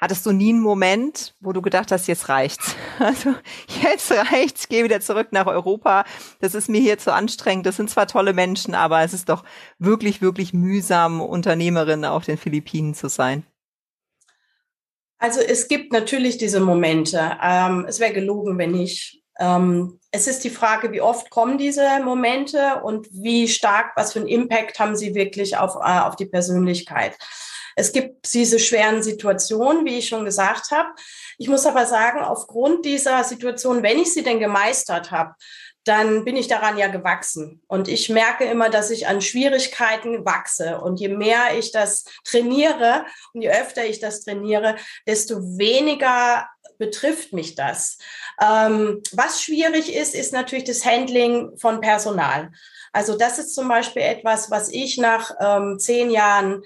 Hattest 0.00 0.24
du 0.26 0.30
nie 0.30 0.50
einen 0.50 0.60
Moment, 0.60 1.34
wo 1.40 1.52
du 1.52 1.60
gedacht 1.60 1.90
hast, 1.90 2.06
jetzt 2.06 2.28
reicht's? 2.28 2.76
Also 3.00 3.34
jetzt 3.82 4.10
reicht's, 4.10 4.62
ich 4.62 4.68
gehe 4.68 4.84
wieder 4.84 5.00
zurück 5.00 5.28
nach 5.30 5.46
Europa. 5.46 6.04
Das 6.40 6.54
ist 6.54 6.68
mir 6.68 6.80
hier 6.80 6.98
zu 6.98 7.12
anstrengend. 7.12 7.66
Das 7.66 7.76
sind 7.76 7.90
zwar 7.90 8.08
tolle 8.08 8.32
Menschen, 8.32 8.74
aber 8.74 9.02
es 9.02 9.12
ist 9.12 9.28
doch 9.28 9.44
wirklich, 9.78 10.20
wirklich 10.20 10.52
mühsam, 10.52 11.20
Unternehmerin 11.20 12.04
auf 12.04 12.24
den 12.24 12.38
Philippinen 12.38 12.94
zu 12.94 13.08
sein. 13.08 13.44
Also 15.18 15.40
es 15.40 15.68
gibt 15.68 15.92
natürlich 15.92 16.38
diese 16.38 16.60
Momente. 16.60 17.36
Ähm, 17.42 17.84
es 17.88 18.00
wäre 18.00 18.12
gelogen, 18.12 18.58
wenn 18.58 18.72
nicht. 18.72 19.17
Ähm, 19.38 20.00
es 20.10 20.26
ist 20.26 20.44
die 20.44 20.50
Frage, 20.50 20.92
wie 20.92 21.00
oft 21.00 21.30
kommen 21.30 21.58
diese 21.58 22.00
Momente 22.02 22.80
und 22.82 23.08
wie 23.12 23.48
stark, 23.48 23.92
was 23.96 24.12
für 24.12 24.20
einen 24.20 24.28
Impact 24.28 24.78
haben 24.78 24.96
sie 24.96 25.14
wirklich 25.14 25.56
auf, 25.56 25.76
äh, 25.76 26.00
auf 26.00 26.16
die 26.16 26.26
Persönlichkeit. 26.26 27.16
Es 27.76 27.92
gibt 27.92 28.34
diese 28.34 28.58
schweren 28.58 29.04
Situationen, 29.04 29.84
wie 29.84 29.98
ich 29.98 30.08
schon 30.08 30.24
gesagt 30.24 30.72
habe. 30.72 30.88
Ich 31.36 31.48
muss 31.48 31.64
aber 31.64 31.86
sagen, 31.86 32.18
aufgrund 32.20 32.84
dieser 32.84 33.22
Situation, 33.22 33.84
wenn 33.84 34.00
ich 34.00 34.12
sie 34.12 34.24
denn 34.24 34.40
gemeistert 34.40 35.12
habe, 35.12 35.34
dann 35.84 36.24
bin 36.24 36.36
ich 36.36 36.48
daran 36.48 36.76
ja 36.76 36.88
gewachsen. 36.88 37.62
Und 37.66 37.88
ich 37.88 38.10
merke 38.10 38.44
immer, 38.44 38.68
dass 38.68 38.90
ich 38.90 39.06
an 39.06 39.22
Schwierigkeiten 39.22 40.24
wachse. 40.26 40.80
Und 40.80 41.00
je 41.00 41.08
mehr 41.08 41.56
ich 41.56 41.72
das 41.72 42.04
trainiere 42.24 43.06
und 43.32 43.42
je 43.42 43.50
öfter 43.50 43.86
ich 43.86 43.98
das 44.00 44.22
trainiere, 44.22 44.76
desto 45.06 45.40
weniger 45.56 46.46
betrifft 46.78 47.32
mich 47.32 47.54
das. 47.54 47.98
Ähm, 48.40 49.02
was 49.12 49.42
schwierig 49.42 49.94
ist, 49.94 50.14
ist 50.14 50.32
natürlich 50.32 50.64
das 50.64 50.84
Handling 50.84 51.56
von 51.56 51.80
Personal. 51.80 52.50
Also 52.92 53.16
das 53.16 53.38
ist 53.38 53.54
zum 53.54 53.68
Beispiel 53.68 54.02
etwas, 54.02 54.50
was 54.50 54.68
ich 54.70 54.98
nach 54.98 55.32
ähm, 55.40 55.78
zehn 55.78 56.10
Jahren 56.10 56.62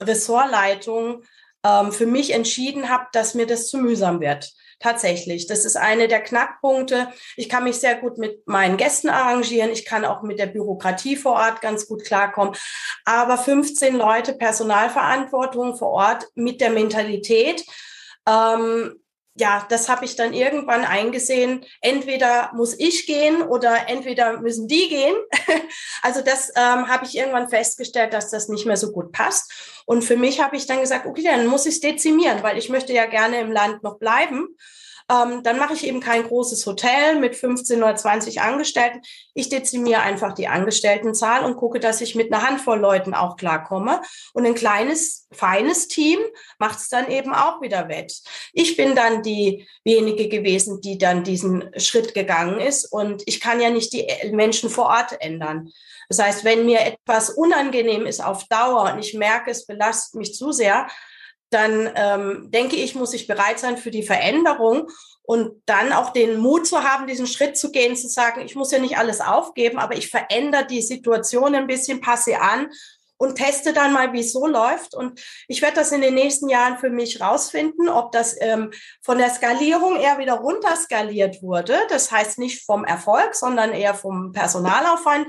Ressortleitung 0.00 1.24
ähm, 1.64 1.92
für 1.92 2.06
mich 2.06 2.32
entschieden 2.32 2.88
habe, 2.88 3.06
dass 3.12 3.34
mir 3.34 3.46
das 3.46 3.68
zu 3.68 3.78
mühsam 3.78 4.20
wird. 4.20 4.52
Tatsächlich, 4.80 5.48
das 5.48 5.64
ist 5.64 5.76
eine 5.76 6.06
der 6.06 6.22
Knackpunkte. 6.22 7.08
Ich 7.36 7.48
kann 7.48 7.64
mich 7.64 7.80
sehr 7.80 7.96
gut 7.96 8.16
mit 8.16 8.46
meinen 8.46 8.76
Gästen 8.76 9.08
arrangieren. 9.08 9.70
Ich 9.72 9.84
kann 9.84 10.04
auch 10.04 10.22
mit 10.22 10.38
der 10.38 10.46
Bürokratie 10.46 11.16
vor 11.16 11.32
Ort 11.32 11.60
ganz 11.60 11.88
gut 11.88 12.04
klarkommen. 12.04 12.54
Aber 13.04 13.36
15 13.38 13.96
Leute 13.96 14.34
Personalverantwortung 14.34 15.76
vor 15.76 15.88
Ort 15.88 16.28
mit 16.36 16.60
der 16.60 16.70
Mentalität, 16.70 17.64
ähm, 18.28 18.94
ja, 19.38 19.66
das 19.68 19.88
habe 19.88 20.04
ich 20.04 20.16
dann 20.16 20.32
irgendwann 20.32 20.84
eingesehen. 20.84 21.64
Entweder 21.80 22.50
muss 22.54 22.78
ich 22.78 23.06
gehen 23.06 23.42
oder 23.42 23.88
entweder 23.88 24.40
müssen 24.40 24.68
die 24.68 24.88
gehen. 24.88 25.14
also 26.02 26.20
das 26.22 26.50
ähm, 26.56 26.88
habe 26.88 27.04
ich 27.04 27.16
irgendwann 27.16 27.48
festgestellt, 27.48 28.12
dass 28.12 28.30
das 28.30 28.48
nicht 28.48 28.66
mehr 28.66 28.76
so 28.76 28.92
gut 28.92 29.12
passt. 29.12 29.52
Und 29.86 30.02
für 30.02 30.16
mich 30.16 30.40
habe 30.40 30.56
ich 30.56 30.66
dann 30.66 30.80
gesagt, 30.80 31.06
okay, 31.06 31.22
dann 31.22 31.46
muss 31.46 31.66
ich 31.66 31.74
es 31.74 31.80
dezimieren, 31.80 32.42
weil 32.42 32.58
ich 32.58 32.68
möchte 32.68 32.92
ja 32.92 33.06
gerne 33.06 33.40
im 33.40 33.52
Land 33.52 33.82
noch 33.82 33.98
bleiben. 33.98 34.56
Ähm, 35.10 35.42
dann 35.42 35.58
mache 35.58 35.72
ich 35.72 35.86
eben 35.86 36.00
kein 36.00 36.22
großes 36.22 36.66
Hotel 36.66 37.18
mit 37.18 37.34
15 37.34 37.82
oder 37.82 37.96
20 37.96 38.42
Angestellten. 38.42 39.00
Ich 39.32 39.48
dezimiere 39.48 40.00
einfach 40.00 40.34
die 40.34 40.48
Angestelltenzahl 40.48 41.44
und 41.44 41.56
gucke, 41.56 41.80
dass 41.80 42.02
ich 42.02 42.14
mit 42.14 42.32
einer 42.32 42.46
Handvoll 42.46 42.78
Leuten 42.78 43.14
auch 43.14 43.36
klarkomme. 43.36 44.02
Und 44.34 44.44
ein 44.44 44.54
kleines, 44.54 45.26
feines 45.32 45.88
Team 45.88 46.18
macht 46.58 46.78
es 46.78 46.88
dann 46.88 47.10
eben 47.10 47.32
auch 47.32 47.62
wieder 47.62 47.88
wett. 47.88 48.20
Ich 48.52 48.76
bin 48.76 48.94
dann 48.94 49.22
diejenige 49.22 50.28
gewesen, 50.28 50.82
die 50.82 50.98
dann 50.98 51.24
diesen 51.24 51.70
Schritt 51.78 52.12
gegangen 52.12 52.60
ist. 52.60 52.84
Und 52.84 53.22
ich 53.26 53.40
kann 53.40 53.60
ja 53.60 53.70
nicht 53.70 53.94
die 53.94 54.06
Menschen 54.32 54.68
vor 54.68 54.86
Ort 54.86 55.20
ändern. 55.20 55.72
Das 56.10 56.18
heißt, 56.18 56.44
wenn 56.44 56.66
mir 56.66 56.80
etwas 56.80 57.30
unangenehm 57.30 58.04
ist 58.04 58.22
auf 58.22 58.44
Dauer 58.48 58.92
und 58.92 58.98
ich 58.98 59.14
merke, 59.14 59.50
es 59.50 59.66
belastet 59.66 60.18
mich 60.18 60.34
zu 60.34 60.52
sehr, 60.52 60.86
dann 61.50 61.90
ähm, 61.94 62.50
denke 62.50 62.76
ich, 62.76 62.94
muss 62.94 63.14
ich 63.14 63.26
bereit 63.26 63.58
sein 63.58 63.76
für 63.76 63.90
die 63.90 64.02
Veränderung 64.02 64.88
und 65.22 65.62
dann 65.66 65.92
auch 65.92 66.10
den 66.10 66.38
Mut 66.38 66.66
zu 66.66 66.82
haben, 66.82 67.06
diesen 67.06 67.26
Schritt 67.26 67.56
zu 67.56 67.70
gehen, 67.70 67.96
zu 67.96 68.08
sagen, 68.08 68.40
ich 68.40 68.54
muss 68.54 68.72
ja 68.72 68.78
nicht 68.78 68.98
alles 68.98 69.20
aufgeben, 69.20 69.78
aber 69.78 69.96
ich 69.96 70.08
verändere 70.08 70.66
die 70.66 70.82
Situation 70.82 71.54
ein 71.54 71.66
bisschen, 71.66 72.00
passe 72.00 72.40
an 72.40 72.68
und 73.18 73.34
teste 73.34 73.72
dann 73.72 73.92
mal, 73.92 74.12
wie 74.12 74.20
es 74.20 74.32
so 74.32 74.46
läuft. 74.46 74.94
Und 74.94 75.20
ich 75.48 75.60
werde 75.60 75.76
das 75.76 75.92
in 75.92 76.00
den 76.00 76.14
nächsten 76.14 76.48
Jahren 76.48 76.78
für 76.78 76.88
mich 76.88 77.20
rausfinden, 77.20 77.88
ob 77.88 78.12
das 78.12 78.36
ähm, 78.40 78.70
von 79.02 79.18
der 79.18 79.30
Skalierung 79.30 79.96
eher 79.96 80.18
wieder 80.18 80.34
runterskaliert 80.34 81.42
wurde. 81.42 81.76
Das 81.90 82.10
heißt 82.10 82.38
nicht 82.38 82.64
vom 82.64 82.84
Erfolg, 82.84 83.34
sondern 83.34 83.72
eher 83.72 83.94
vom 83.94 84.32
Personalaufwand 84.32 85.26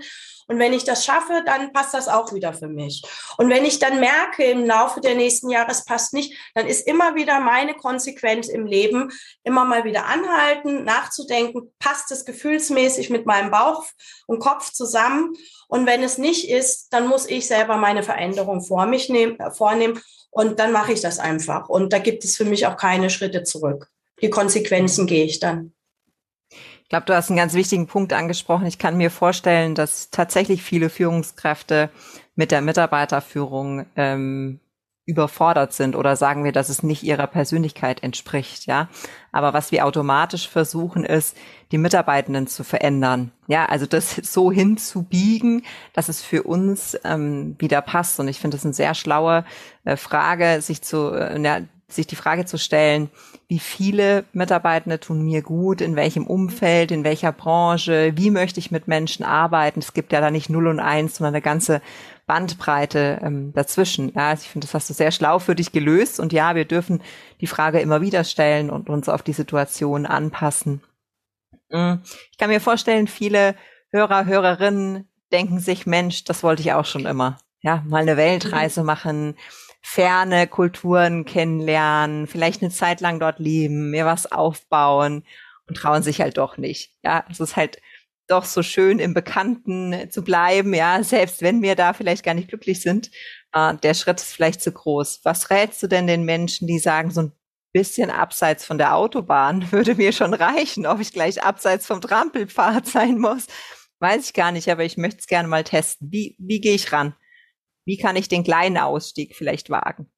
und 0.49 0.57
wenn 0.57 0.73
ich 0.73 0.83
das 0.83 1.05
schaffe, 1.05 1.43
dann 1.45 1.71
passt 1.73 1.93
das 1.93 2.07
auch 2.07 2.33
wieder 2.33 2.53
für 2.53 2.67
mich. 2.67 3.03
Und 3.37 3.49
wenn 3.49 3.65
ich 3.65 3.77
dann 3.77 3.99
merke, 3.99 4.43
im 4.43 4.65
Laufe 4.65 4.99
der 4.99 5.13
nächsten 5.13 5.51
Jahre, 5.51 5.69
es 5.69 5.85
passt 5.85 6.11
nicht, 6.11 6.33
dann 6.55 6.65
ist 6.65 6.87
immer 6.87 7.13
wieder 7.13 7.39
meine 7.39 7.75
Konsequenz 7.75 8.47
im 8.47 8.65
Leben, 8.65 9.11
immer 9.43 9.63
mal 9.63 9.83
wieder 9.83 10.07
anhalten, 10.07 10.83
nachzudenken, 10.85 11.71
passt 11.77 12.11
es 12.11 12.25
gefühlsmäßig 12.25 13.11
mit 13.11 13.27
meinem 13.27 13.51
Bauch 13.51 13.85
und 14.25 14.39
Kopf 14.39 14.71
zusammen? 14.73 15.35
Und 15.67 15.85
wenn 15.85 16.01
es 16.01 16.17
nicht 16.17 16.49
ist, 16.49 16.91
dann 16.93 17.07
muss 17.07 17.29
ich 17.29 17.45
selber 17.45 17.77
meine 17.77 18.01
Veränderung 18.01 18.61
vor 18.61 18.87
mich 18.87 19.07
nehmen, 19.07 19.39
äh, 19.39 19.51
vornehmen. 19.51 20.01
Und 20.31 20.59
dann 20.59 20.71
mache 20.71 20.93
ich 20.93 21.01
das 21.01 21.19
einfach. 21.19 21.69
Und 21.69 21.93
da 21.93 21.99
gibt 21.99 22.23
es 22.23 22.35
für 22.35 22.45
mich 22.45 22.65
auch 22.65 22.75
keine 22.75 23.11
Schritte 23.11 23.43
zurück. 23.43 23.87
Die 24.23 24.31
Konsequenzen 24.31 25.05
gehe 25.05 25.25
ich 25.25 25.39
dann. 25.39 25.73
Ich 26.89 26.91
glaube, 26.91 27.05
du 27.05 27.15
hast 27.15 27.29
einen 27.29 27.37
ganz 27.37 27.53
wichtigen 27.53 27.85
Punkt 27.85 28.13
angesprochen. 28.13 28.65
Ich 28.65 28.79
kann 28.79 28.97
mir 28.97 29.11
vorstellen, 29.11 29.75
dass 29.75 30.09
tatsächlich 30.09 30.63
viele 30.63 30.89
Führungskräfte 30.89 31.91
mit 32.33 32.49
der 32.49 32.61
Mitarbeiterführung 32.61 33.85
ähm, 33.95 34.59
überfordert 35.05 35.71
sind 35.71 35.95
oder 35.95 36.15
sagen 36.15 36.43
wir, 36.43 36.51
dass 36.51 36.67
es 36.67 36.81
nicht 36.81 37.03
ihrer 37.03 37.27
Persönlichkeit 37.27 38.01
entspricht, 38.01 38.65
ja. 38.65 38.89
Aber 39.31 39.53
was 39.53 39.71
wir 39.71 39.85
automatisch 39.85 40.49
versuchen, 40.49 41.05
ist, 41.05 41.37
die 41.71 41.77
Mitarbeitenden 41.77 42.47
zu 42.47 42.63
verändern. 42.63 43.33
Ja, 43.45 43.67
also 43.67 43.85
das 43.85 44.15
so 44.23 44.51
hinzubiegen, 44.51 45.65
dass 45.93 46.09
es 46.09 46.23
für 46.23 46.41
uns 46.41 46.97
ähm, 47.03 47.55
wieder 47.59 47.83
passt. 47.83 48.19
Und 48.19 48.29
ich 48.29 48.39
finde 48.39 48.57
es 48.57 48.65
eine 48.65 48.73
sehr 48.73 48.95
schlaue 48.95 49.45
äh, 49.83 49.95
Frage, 49.95 50.59
sich 50.63 50.81
zu, 50.81 51.11
äh, 51.11 51.37
sich 51.93 52.07
die 52.07 52.15
Frage 52.15 52.45
zu 52.45 52.57
stellen, 52.57 53.09
wie 53.47 53.59
viele 53.59 54.25
Mitarbeitende 54.33 54.99
tun 54.99 55.23
mir 55.23 55.41
gut, 55.41 55.81
in 55.81 55.95
welchem 55.95 56.27
Umfeld, 56.27 56.91
in 56.91 57.03
welcher 57.03 57.31
Branche, 57.31 58.13
wie 58.15 58.31
möchte 58.31 58.59
ich 58.59 58.71
mit 58.71 58.87
Menschen 58.87 59.25
arbeiten. 59.25 59.79
Es 59.79 59.93
gibt 59.93 60.13
ja 60.13 60.21
da 60.21 60.31
nicht 60.31 60.49
null 60.49 60.67
und 60.67 60.79
eins, 60.79 61.15
sondern 61.15 61.33
eine 61.33 61.41
ganze 61.41 61.81
Bandbreite 62.27 63.19
ähm, 63.23 63.53
dazwischen. 63.53 64.13
Ja, 64.13 64.29
also 64.29 64.43
ich 64.43 64.49
finde, 64.49 64.67
das 64.67 64.75
hast 64.75 64.89
du 64.89 64.93
sehr 64.93 65.11
schlau 65.11 65.39
für 65.39 65.55
dich 65.55 65.71
gelöst. 65.71 66.19
Und 66.19 66.31
ja, 66.31 66.53
wir 66.53 66.65
dürfen 66.65 67.01
die 67.41 67.47
Frage 67.47 67.79
immer 67.79 68.01
wieder 68.01 68.23
stellen 68.23 68.69
und 68.69 68.89
uns 68.89 69.09
auf 69.09 69.23
die 69.23 69.33
Situation 69.33 70.05
anpassen. 70.05 70.81
Mhm. 71.69 72.01
Ich 72.31 72.37
kann 72.37 72.49
mir 72.49 72.61
vorstellen, 72.61 73.07
viele 73.07 73.55
Hörer, 73.91 74.25
Hörerinnen 74.25 75.09
denken 75.31 75.59
sich, 75.59 75.85
Mensch, 75.85 76.23
das 76.23 76.43
wollte 76.43 76.61
ich 76.61 76.73
auch 76.73 76.85
schon 76.85 77.05
immer. 77.05 77.39
Ja, 77.61 77.83
mal 77.87 78.01
eine 78.01 78.15
Weltreise 78.15 78.81
mhm. 78.81 78.85
machen, 78.85 79.35
ferne 79.91 80.45
Kulturen 80.45 81.25
kennenlernen, 81.25 82.27
vielleicht 82.27 82.61
eine 82.61 82.69
Zeit 82.69 83.01
lang 83.01 83.19
dort 83.19 83.39
leben, 83.39 83.89
mir 83.89 84.05
was 84.05 84.31
aufbauen 84.31 85.25
und 85.67 85.77
trauen 85.77 86.03
sich 86.03 86.21
halt 86.21 86.37
doch 86.37 86.57
nicht. 86.57 86.93
Ja, 87.03 87.25
es 87.27 87.39
ist 87.39 87.55
halt 87.55 87.81
doch 88.27 88.45
so 88.45 88.61
schön 88.61 88.99
im 88.99 89.15
Bekannten 89.15 90.11
zu 90.11 90.23
bleiben, 90.23 90.75
ja, 90.75 91.01
selbst 91.03 91.41
wenn 91.41 91.63
wir 91.63 91.75
da 91.75 91.93
vielleicht 91.93 92.23
gar 92.23 92.35
nicht 92.35 92.49
glücklich 92.49 92.81
sind. 92.81 93.09
Äh, 93.51 93.77
der 93.77 93.95
Schritt 93.95 94.19
ist 94.19 94.31
vielleicht 94.31 94.61
zu 94.61 94.71
groß. 94.71 95.21
Was 95.23 95.49
rätst 95.49 95.81
du 95.81 95.87
denn 95.87 96.05
den 96.05 96.23
Menschen, 96.23 96.67
die 96.67 96.77
sagen, 96.77 97.09
so 97.09 97.23
ein 97.23 97.31
bisschen 97.73 98.11
abseits 98.11 98.65
von 98.65 98.77
der 98.77 98.95
Autobahn 98.95 99.71
würde 99.71 99.95
mir 99.95 100.11
schon 100.11 100.35
reichen, 100.35 100.85
ob 100.85 100.99
ich 100.99 101.13
gleich 101.13 101.41
abseits 101.41 101.87
vom 101.87 101.99
Trampelpfad 101.99 102.85
sein 102.85 103.17
muss? 103.17 103.47
Weiß 103.97 104.27
ich 104.27 104.33
gar 104.33 104.51
nicht, 104.51 104.69
aber 104.69 104.83
ich 104.83 104.97
möchte 104.97 105.21
es 105.21 105.27
gerne 105.27 105.47
mal 105.47 105.63
testen. 105.63 106.11
Wie, 106.11 106.35
wie 106.37 106.61
gehe 106.61 106.75
ich 106.75 106.93
ran? 106.93 107.15
Wie 107.85 107.97
kann 107.97 108.15
ich 108.15 108.27
den 108.27 108.43
kleinen 108.43 108.77
Ausstieg 108.77 109.35
vielleicht 109.35 109.69
wagen? 109.69 110.09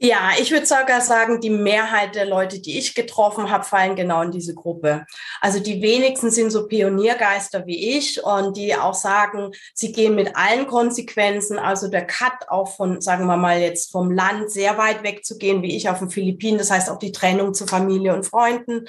Ja, 0.00 0.30
ich 0.40 0.52
würde 0.52 0.64
sogar 0.64 1.00
sagen, 1.00 1.40
die 1.40 1.50
Mehrheit 1.50 2.14
der 2.14 2.24
Leute, 2.24 2.60
die 2.60 2.78
ich 2.78 2.94
getroffen 2.94 3.50
habe, 3.50 3.64
fallen 3.64 3.96
genau 3.96 4.22
in 4.22 4.30
diese 4.30 4.54
Gruppe. 4.54 5.04
Also 5.40 5.58
die 5.58 5.82
wenigsten 5.82 6.30
sind 6.30 6.52
so 6.52 6.68
Pioniergeister 6.68 7.66
wie 7.66 7.96
ich 7.96 8.22
und 8.22 8.56
die 8.56 8.76
auch 8.76 8.94
sagen, 8.94 9.50
sie 9.74 9.90
gehen 9.90 10.14
mit 10.14 10.36
allen 10.36 10.68
Konsequenzen, 10.68 11.58
also 11.58 11.88
der 11.88 12.06
Cut 12.06 12.48
auch 12.48 12.76
von, 12.76 13.00
sagen 13.00 13.26
wir 13.26 13.36
mal 13.36 13.58
jetzt 13.58 13.90
vom 13.90 14.12
Land 14.12 14.52
sehr 14.52 14.78
weit 14.78 15.02
weg 15.02 15.24
zu 15.24 15.36
gehen, 15.36 15.62
wie 15.62 15.76
ich 15.76 15.88
auf 15.88 15.98
den 15.98 16.10
Philippinen, 16.10 16.58
das 16.58 16.70
heißt 16.70 16.90
auch 16.90 17.00
die 17.00 17.10
Trennung 17.10 17.52
zu 17.52 17.66
Familie 17.66 18.14
und 18.14 18.24
Freunden. 18.24 18.86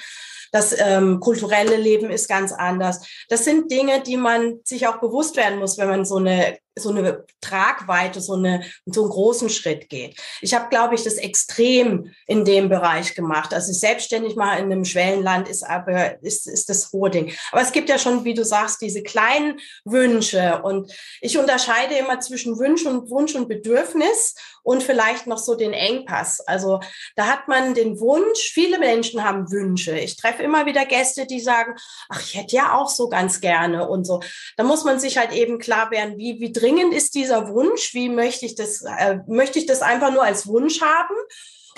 Das 0.52 0.76
ähm, 0.80 1.20
kulturelle 1.20 1.78
Leben 1.78 2.12
ist 2.12 2.30
ganz 2.30 2.52
anders. 2.52 3.08
Das 3.30 3.46
sind 3.46 3.72
Dinge, 3.72 4.04
die 4.04 4.18
man 4.18 4.60
sich 4.64 4.88
auch 4.88 5.00
bewusst 5.00 5.38
werden 5.38 5.58
muss, 5.58 5.80
wenn 5.80 5.90
man 5.90 6.06
so 6.06 6.18
eine 6.18 6.60
so 6.80 6.90
eine 6.90 7.26
Tragweite, 7.42 8.22
so, 8.22 8.34
eine, 8.34 8.64
so 8.86 9.02
einen 9.02 9.12
großen 9.12 9.50
Schritt 9.50 9.90
geht. 9.90 10.20
Ich 10.42 10.54
habe, 10.54 10.70
glaube 10.70 10.96
ich, 10.96 11.04
das 11.04 11.16
extrem 11.16 12.12
in 12.28 12.46
dem 12.46 12.70
Bereich 12.70 13.16
gemacht. 13.16 13.54
Also 13.54 13.72
selbstständig 13.74 14.36
mal 14.36 14.58
in 14.58 14.66
einem 14.66 14.86
Schwellenland 14.86 15.48
ist 15.48 15.64
aber 15.64 16.22
ist, 16.24 16.48
ist 16.48 16.70
das 16.70 16.92
hohe 16.92 17.10
Ding. 17.10 17.34
Aber 17.52 17.62
es 17.62 17.72
gibt 17.72 17.90
ja 17.90 17.98
schon, 17.98 18.24
wie 18.26 18.34
du 18.34 18.44
sagst, 18.44 18.82
diese 18.82 19.04
kleinen 19.04 19.60
Wünsche. 19.86 20.62
Und 20.64 20.92
ich 21.22 21.38
unterscheide 21.38 21.96
immer 21.96 22.20
zwischen 22.20 22.58
Wunsch 22.58 22.86
und 22.86 23.10
Wunsch 23.10 23.36
und 23.36 23.48
Bedürfnis 23.48 24.36
und 24.64 24.84
vielleicht 24.84 25.28
noch 25.28 25.38
so 25.38 25.56
den 25.56 25.74
Engpass. 25.74 26.42
Also 26.42 26.80
da 27.16 27.28
hat 27.28 27.48
man 27.48 27.74
den 27.74 28.00
Wunsch, 28.00 28.52
viele 28.54 28.80
Menschen 28.80 29.24
haben 29.24 29.52
Wünsche. 29.52 29.98
Ich 29.98 30.18
treffe 30.18 30.44
immer 30.44 30.66
wieder 30.66 30.86
Gäste, 30.86 31.26
die 31.26 31.40
sagen, 31.40 31.76
ach, 32.10 32.22
ich 32.22 32.36
hätte 32.36 32.56
ja 32.56 32.76
auch 32.76 32.90
so 32.90 33.10
ganz 33.10 33.42
gerne 33.42 33.88
und 33.88 34.06
so. 34.06 34.22
Da 34.58 34.64
muss 34.64 34.84
man 34.84 35.00
sich 35.00 35.18
halt 35.18 35.32
eben 35.32 35.60
klar 35.60 35.92
werden, 35.92 36.18
wie, 36.18 36.40
wie 36.40 36.52
ist 36.78 37.16
dieser 37.16 37.50
Wunsch, 37.50 37.94
wie 37.94 38.10
möchte 38.10 38.46
ich 38.46 38.56
das, 38.56 38.82
äh, 38.82 39.20
möchte 39.28 39.60
ich 39.60 39.66
das 39.66 39.82
einfach 39.82 40.12
nur 40.12 40.24
als 40.24 40.48
Wunsch 40.48 40.82
haben? 40.82 41.16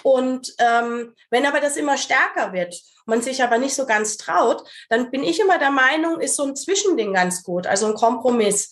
Und 0.03 0.53
ähm, 0.57 1.13
wenn 1.29 1.45
aber 1.45 1.59
das 1.59 1.77
immer 1.77 1.97
stärker 1.97 2.53
wird, 2.53 2.75
man 3.05 3.21
sich 3.21 3.43
aber 3.43 3.57
nicht 3.57 3.75
so 3.75 3.85
ganz 3.85 4.17
traut, 4.17 4.63
dann 4.89 5.11
bin 5.11 5.23
ich 5.23 5.39
immer 5.39 5.59
der 5.59 5.71
Meinung, 5.71 6.19
ist 6.19 6.35
so 6.35 6.43
ein 6.43 6.55
Zwischending 6.55 7.13
ganz 7.13 7.43
gut, 7.43 7.67
also 7.67 7.87
ein 7.87 7.93
Kompromiss. 7.93 8.71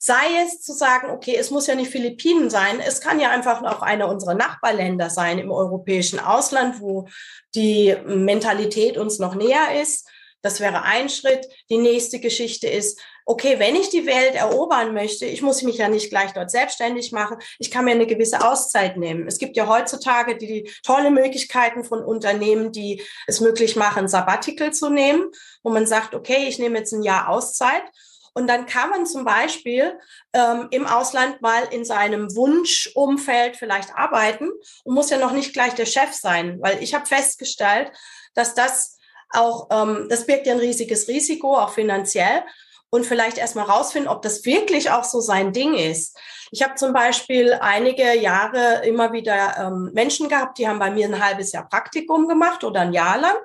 Sei 0.00 0.42
es 0.44 0.60
zu 0.60 0.72
sagen, 0.72 1.10
okay, 1.10 1.34
es 1.36 1.50
muss 1.50 1.66
ja 1.66 1.74
nicht 1.74 1.90
Philippinen 1.90 2.50
sein, 2.50 2.78
es 2.78 3.00
kann 3.00 3.18
ja 3.18 3.30
einfach 3.30 3.62
auch 3.62 3.82
einer 3.82 4.08
unserer 4.08 4.34
Nachbarländer 4.34 5.10
sein 5.10 5.40
im 5.40 5.50
europäischen 5.50 6.20
Ausland, 6.20 6.80
wo 6.80 7.08
die 7.56 7.96
Mentalität 8.06 8.96
uns 8.96 9.18
noch 9.18 9.34
näher 9.34 9.80
ist. 9.82 10.08
Das 10.42 10.60
wäre 10.60 10.82
ein 10.82 11.08
Schritt. 11.08 11.46
Die 11.68 11.78
nächste 11.78 12.20
Geschichte 12.20 12.68
ist, 12.68 13.00
okay, 13.24 13.58
wenn 13.58 13.76
ich 13.76 13.90
die 13.90 14.06
Welt 14.06 14.34
erobern 14.34 14.94
möchte, 14.94 15.26
ich 15.26 15.42
muss 15.42 15.62
mich 15.62 15.78
ja 15.78 15.88
nicht 15.88 16.10
gleich 16.10 16.32
dort 16.32 16.50
selbstständig 16.50 17.12
machen. 17.12 17.38
Ich 17.58 17.70
kann 17.70 17.84
mir 17.84 17.90
eine 17.90 18.06
gewisse 18.06 18.46
Auszeit 18.46 18.96
nehmen. 18.96 19.26
Es 19.26 19.38
gibt 19.38 19.56
ja 19.56 19.66
heutzutage 19.66 20.36
die, 20.36 20.46
die 20.46 20.72
tolle 20.84 21.10
Möglichkeiten 21.10 21.84
von 21.84 22.04
Unternehmen, 22.04 22.72
die 22.72 23.02
es 23.26 23.40
möglich 23.40 23.76
machen, 23.76 24.08
Sabbatical 24.08 24.72
zu 24.72 24.90
nehmen, 24.90 25.30
wo 25.62 25.70
man 25.70 25.86
sagt, 25.86 26.14
okay, 26.14 26.46
ich 26.48 26.58
nehme 26.58 26.78
jetzt 26.78 26.92
ein 26.92 27.02
Jahr 27.02 27.28
Auszeit 27.28 27.82
und 28.38 28.46
dann 28.46 28.66
kann 28.66 28.90
man 28.90 29.04
zum 29.04 29.24
Beispiel 29.24 29.98
ähm, 30.32 30.68
im 30.70 30.86
Ausland 30.86 31.42
mal 31.42 31.64
in 31.72 31.84
seinem 31.84 32.34
Wunschumfeld 32.36 33.56
vielleicht 33.56 33.94
arbeiten 33.96 34.48
und 34.84 34.94
muss 34.94 35.10
ja 35.10 35.18
noch 35.18 35.32
nicht 35.32 35.52
gleich 35.52 35.74
der 35.74 35.86
Chef 35.86 36.12
sein, 36.12 36.58
weil 36.60 36.82
ich 36.82 36.94
habe 36.94 37.04
festgestellt, 37.04 37.90
dass 38.34 38.54
das 38.54 38.97
auch, 39.30 39.68
ähm, 39.70 40.06
das 40.08 40.26
birgt 40.26 40.46
ja 40.46 40.54
ein 40.54 40.60
riesiges 40.60 41.08
Risiko, 41.08 41.56
auch 41.56 41.70
finanziell. 41.70 42.42
Und 42.90 43.04
vielleicht 43.04 43.36
erstmal 43.36 43.66
rausfinden, 43.66 44.10
ob 44.10 44.22
das 44.22 44.46
wirklich 44.46 44.90
auch 44.90 45.04
so 45.04 45.20
sein 45.20 45.52
Ding 45.52 45.74
ist. 45.74 46.16
Ich 46.50 46.62
habe 46.62 46.76
zum 46.76 46.94
Beispiel 46.94 47.52
einige 47.60 48.16
Jahre 48.16 48.86
immer 48.86 49.12
wieder 49.12 49.56
ähm, 49.58 49.90
Menschen 49.92 50.30
gehabt, 50.30 50.56
die 50.56 50.66
haben 50.66 50.78
bei 50.78 50.90
mir 50.90 51.06
ein 51.06 51.22
halbes 51.22 51.52
Jahr 51.52 51.68
Praktikum 51.68 52.28
gemacht 52.28 52.64
oder 52.64 52.80
ein 52.80 52.94
Jahr 52.94 53.18
lang 53.18 53.36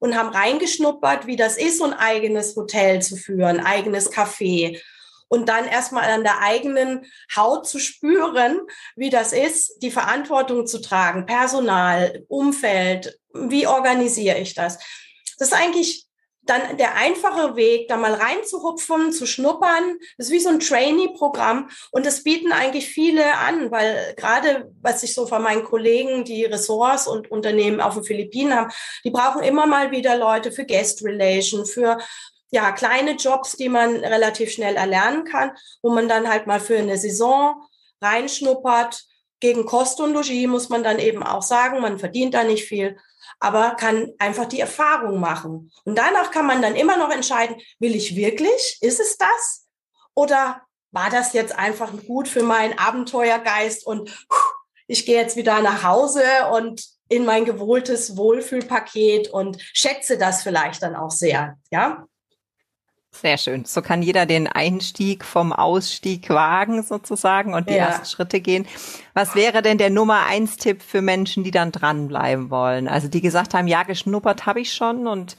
und 0.00 0.16
haben 0.16 0.30
reingeschnuppert, 0.30 1.26
wie 1.26 1.36
das 1.36 1.56
ist, 1.56 1.78
so 1.78 1.84
ein 1.84 1.94
eigenes 1.94 2.56
Hotel 2.56 3.00
zu 3.00 3.16
führen, 3.16 3.60
eigenes 3.60 4.12
Café. 4.12 4.80
Und 5.28 5.48
dann 5.48 5.66
erstmal 5.66 6.10
an 6.10 6.24
der 6.24 6.40
eigenen 6.40 7.06
Haut 7.36 7.66
zu 7.66 7.78
spüren, 7.78 8.60
wie 8.96 9.10
das 9.10 9.32
ist, 9.32 9.78
die 9.80 9.92
Verantwortung 9.92 10.66
zu 10.66 10.80
tragen, 10.80 11.24
Personal, 11.24 12.24
Umfeld, 12.28 13.18
wie 13.32 13.66
organisiere 13.68 14.38
ich 14.38 14.54
das? 14.54 14.78
Das 15.40 15.48
ist 15.48 15.54
eigentlich 15.54 16.06
dann 16.42 16.76
der 16.76 16.96
einfache 16.96 17.56
Weg, 17.56 17.88
da 17.88 17.96
mal 17.96 18.14
reinzuhupfen, 18.14 19.12
zu 19.12 19.26
schnuppern, 19.26 19.98
das 20.18 20.26
ist 20.26 20.32
wie 20.32 20.40
so 20.40 20.50
ein 20.50 20.60
Trainee-Programm. 20.60 21.70
Und 21.92 22.06
das 22.06 22.22
bieten 22.22 22.52
eigentlich 22.52 22.88
viele 22.88 23.36
an, 23.36 23.70
weil 23.70 24.14
gerade 24.16 24.70
was 24.82 25.02
ich 25.02 25.14
so 25.14 25.26
von 25.26 25.42
meinen 25.42 25.64
Kollegen, 25.64 26.24
die 26.24 26.44
Ressorts 26.44 27.06
und 27.06 27.30
Unternehmen 27.30 27.80
auf 27.80 27.94
den 27.94 28.04
Philippinen 28.04 28.54
haben, 28.54 28.72
die 29.04 29.10
brauchen 29.10 29.42
immer 29.42 29.66
mal 29.66 29.90
wieder 29.90 30.16
Leute 30.16 30.52
für 30.52 30.66
Guest 30.66 31.04
Relation, 31.04 31.64
für 31.64 31.98
ja, 32.50 32.72
kleine 32.72 33.12
Jobs, 33.12 33.56
die 33.56 33.68
man 33.68 33.96
relativ 33.96 34.50
schnell 34.50 34.76
erlernen 34.76 35.24
kann, 35.24 35.52
wo 35.82 35.90
man 35.90 36.08
dann 36.08 36.28
halt 36.28 36.46
mal 36.46 36.60
für 36.60 36.78
eine 36.78 36.98
Saison 36.98 37.62
reinschnuppert. 38.02 39.04
Gegen 39.40 39.64
Kost 39.64 40.00
und 40.00 40.12
Logis 40.12 40.46
muss 40.48 40.68
man 40.68 40.82
dann 40.82 40.98
eben 40.98 41.22
auch 41.22 41.42
sagen, 41.42 41.80
man 41.80 41.98
verdient 41.98 42.34
da 42.34 42.44
nicht 42.44 42.64
viel 42.64 42.98
aber 43.40 43.70
kann 43.70 44.12
einfach 44.18 44.44
die 44.44 44.60
Erfahrung 44.60 45.18
machen. 45.18 45.72
Und 45.84 45.96
danach 45.96 46.30
kann 46.30 46.46
man 46.46 46.62
dann 46.62 46.76
immer 46.76 46.96
noch 46.96 47.10
entscheiden, 47.10 47.56
will 47.78 47.96
ich 47.96 48.14
wirklich? 48.14 48.78
Ist 48.80 49.00
es 49.00 49.16
das? 49.16 49.66
Oder 50.14 50.62
war 50.92 51.10
das 51.10 51.32
jetzt 51.32 51.58
einfach 51.58 51.92
gut 52.06 52.28
für 52.28 52.42
meinen 52.42 52.78
Abenteuergeist 52.78 53.86
und 53.86 54.26
ich 54.86 55.06
gehe 55.06 55.20
jetzt 55.20 55.36
wieder 55.36 55.62
nach 55.62 55.84
Hause 55.84 56.22
und 56.52 56.84
in 57.08 57.24
mein 57.24 57.44
gewohntes 57.44 58.16
Wohlfühlpaket 58.16 59.28
und 59.28 59.58
schätze 59.60 60.18
das 60.18 60.42
vielleicht 60.42 60.82
dann 60.82 60.94
auch 60.94 61.10
sehr, 61.10 61.58
ja? 61.70 62.06
Sehr 63.12 63.38
schön. 63.38 63.64
So 63.64 63.82
kann 63.82 64.02
jeder 64.02 64.24
den 64.24 64.46
Einstieg 64.46 65.24
vom 65.24 65.52
Ausstieg 65.52 66.30
wagen 66.30 66.82
sozusagen 66.82 67.54
und 67.54 67.68
die 67.68 67.74
ja. 67.74 67.86
ersten 67.86 68.06
Schritte 68.06 68.40
gehen. 68.40 68.66
Was 69.14 69.34
wäre 69.34 69.62
denn 69.62 69.78
der 69.78 69.90
Nummer 69.90 70.26
eins 70.26 70.56
Tipp 70.56 70.80
für 70.80 71.02
Menschen, 71.02 71.42
die 71.42 71.50
dann 71.50 71.72
dranbleiben 71.72 72.50
wollen? 72.50 72.86
Also 72.88 73.08
die 73.08 73.20
gesagt 73.20 73.52
haben, 73.52 73.66
ja, 73.66 73.82
geschnuppert 73.82 74.46
habe 74.46 74.60
ich 74.60 74.72
schon 74.72 75.06
und 75.06 75.36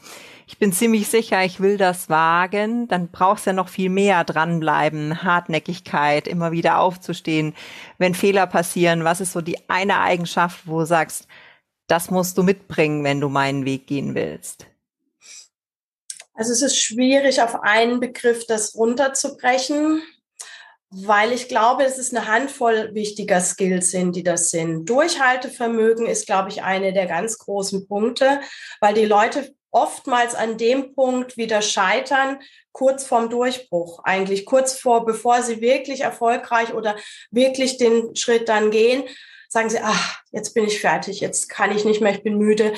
ich 0.47 0.57
bin 0.57 0.73
ziemlich 0.73 1.07
sicher, 1.07 1.45
ich 1.45 1.62
will 1.62 1.77
das 1.77 2.10
wagen. 2.10 2.89
Dann 2.89 3.07
brauchst 3.07 3.45
du 3.45 3.51
ja 3.51 3.55
noch 3.55 3.69
viel 3.69 3.89
mehr 3.89 4.25
dranbleiben, 4.25 5.23
Hartnäckigkeit, 5.23 6.27
immer 6.27 6.51
wieder 6.51 6.79
aufzustehen, 6.79 7.55
wenn 7.97 8.13
Fehler 8.13 8.47
passieren. 8.47 9.05
Was 9.05 9.21
ist 9.21 9.31
so 9.31 9.39
die 9.39 9.69
eine 9.69 10.01
Eigenschaft, 10.01 10.67
wo 10.67 10.81
du 10.81 10.86
sagst, 10.86 11.25
das 11.88 12.12
musst 12.12 12.38
du 12.38 12.43
mitbringen, 12.43 13.05
wenn 13.05 13.21
du 13.21 13.29
meinen 13.29 13.63
Weg 13.63 13.88
gehen 13.88 14.13
willst? 14.13 14.67
Also 16.41 16.54
es 16.54 16.63
ist 16.63 16.82
schwierig, 16.82 17.39
auf 17.39 17.62
einen 17.62 17.99
Begriff 17.99 18.47
das 18.47 18.73
runterzubrechen, 18.73 20.01
weil 20.89 21.34
ich 21.34 21.47
glaube, 21.47 21.84
es 21.84 22.12
eine 22.12 22.27
Handvoll 22.27 22.95
wichtiger 22.95 23.39
Skills 23.41 23.91
sind, 23.91 24.15
die 24.15 24.23
das 24.23 24.49
sind. 24.49 24.89
Durchhaltevermögen 24.89 26.08
ist, 26.08 26.25
glaube 26.25 26.49
ich, 26.49 26.63
eine 26.63 26.93
der 26.93 27.06
ganz 27.06 27.38
großen 27.38 27.88
Punkte, 27.88 28.41
weil 28.80 28.95
die 28.95 29.06
Leute 29.06 29.54
oftmals 29.69 30.34
an 30.34 30.58
dem 30.58 30.95
Punkt 30.95 31.38
wieder 31.38 31.62
scheitern, 31.62 32.39
kurz 32.71 33.04
vorm 33.04 33.30
Durchbruch, 33.30 34.04
eigentlich 34.04 34.47
kurz 34.47 34.80
vor, 34.80 35.06
bevor 35.06 35.43
sie 35.43 35.62
wirklich 35.62 36.01
erfolgreich 36.01 36.73
oder 36.73 36.95
wirklich 37.30 37.77
den 37.77 38.15
Schritt 38.15 38.49
dann 38.49 38.71
gehen, 38.71 39.04
sagen 39.47 39.69
sie, 39.69 39.77
ach, 39.80 40.23
jetzt 40.32 40.56
bin 40.56 40.65
ich 40.65 40.82
fertig, 40.82 41.19
jetzt 41.19 41.49
kann 41.49 41.69
ich 41.69 41.86
nicht 41.86 42.01
mehr, 42.01 42.13
ich 42.13 42.23
bin 42.23 42.39
müde. 42.39 42.73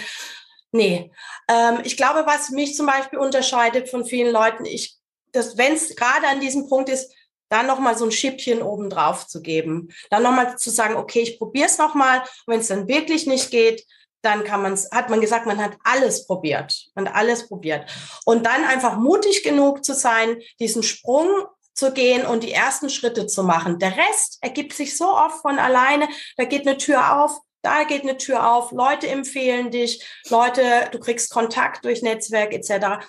Nee. 0.74 1.12
Ähm, 1.48 1.80
ich 1.84 1.96
glaube, 1.96 2.26
was 2.26 2.50
mich 2.50 2.76
zum 2.76 2.88
Beispiel 2.88 3.20
unterscheidet 3.20 3.90
von 3.90 4.06
vielen 4.06 4.34
Leuten, 4.34 4.66
ich, 4.66 4.98
dass 5.32 5.58
wenn 5.58 5.74
es 5.74 5.96
gerade 5.96 6.28
an 6.28 6.42
diesem 6.42 6.68
Punkt 6.68 6.90
ist, 6.90 7.14
dann 7.50 7.68
nochmal 7.68 7.96
so 7.96 8.06
ein 8.06 8.12
Schippchen 8.12 8.64
oben 8.64 8.90
drauf 8.90 9.28
zu 9.28 9.42
geben. 9.42 9.90
Dann 10.10 10.24
nochmal 10.24 10.58
zu 10.58 10.72
sagen, 10.72 10.96
okay, 10.96 11.22
ich 11.22 11.38
probiere 11.38 11.68
es 11.68 11.78
nochmal. 11.78 12.24
Wenn 12.48 12.60
es 12.60 12.68
dann 12.68 12.88
wirklich 12.88 13.28
nicht 13.28 13.52
geht, 13.52 13.86
dann 14.24 14.44
kann 14.44 14.64
man 14.64 14.80
hat 14.92 15.10
man 15.10 15.22
gesagt, 15.22 15.46
man 15.46 15.62
hat 15.62 15.78
alles 15.84 16.26
probiert. 16.26 16.88
Man 16.96 17.08
hat 17.08 17.16
alles 17.16 17.48
probiert. 17.48 17.88
Und 18.26 18.46
dann 18.48 18.64
einfach 18.66 18.98
mutig 18.98 19.44
genug 19.44 19.86
zu 19.86 19.94
sein, 19.94 20.42
diesen 20.60 20.82
Sprung 20.82 21.28
zu 21.76 21.92
gehen 21.92 22.26
und 22.26 22.42
die 22.44 22.52
ersten 22.52 22.90
Schritte 22.90 23.28
zu 23.28 23.44
machen. 23.44 23.78
Der 23.78 23.96
Rest 23.96 24.40
ergibt 24.42 24.74
sich 24.74 24.98
so 24.98 25.10
oft 25.10 25.42
von 25.42 25.60
alleine. 25.60 26.08
Da 26.38 26.46
geht 26.46 26.66
eine 26.66 26.78
Tür 26.78 27.22
auf, 27.22 27.40
da 27.64 27.84
geht 27.86 28.04
eine 28.04 28.18
Tür 28.18 28.52
auf, 28.52 28.72
Leute 28.72 29.08
empfehlen 29.08 29.72
dich, 29.72 30.06
Leute, 30.30 30.62
du 30.92 31.00
kriegst 31.00 31.32
Kontakt 31.32 31.84
durch 31.86 32.04
Netzwerk 32.04 32.54
etc. 32.54 33.06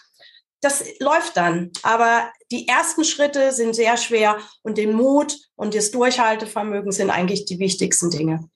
Das 0.62 0.84
läuft 1.00 1.36
dann. 1.36 1.70
Aber 1.82 2.30
die 2.50 2.66
ersten 2.66 3.04
Schritte 3.04 3.52
sind 3.52 3.74
sehr 3.74 3.96
schwer 3.96 4.38
und 4.62 4.78
den 4.78 4.94
Mut 4.94 5.36
und 5.56 5.74
das 5.74 5.90
Durchhaltevermögen 5.90 6.92
sind 6.92 7.10
eigentlich 7.10 7.44
die 7.44 7.58
wichtigsten 7.58 8.10
Dinge. 8.10 8.48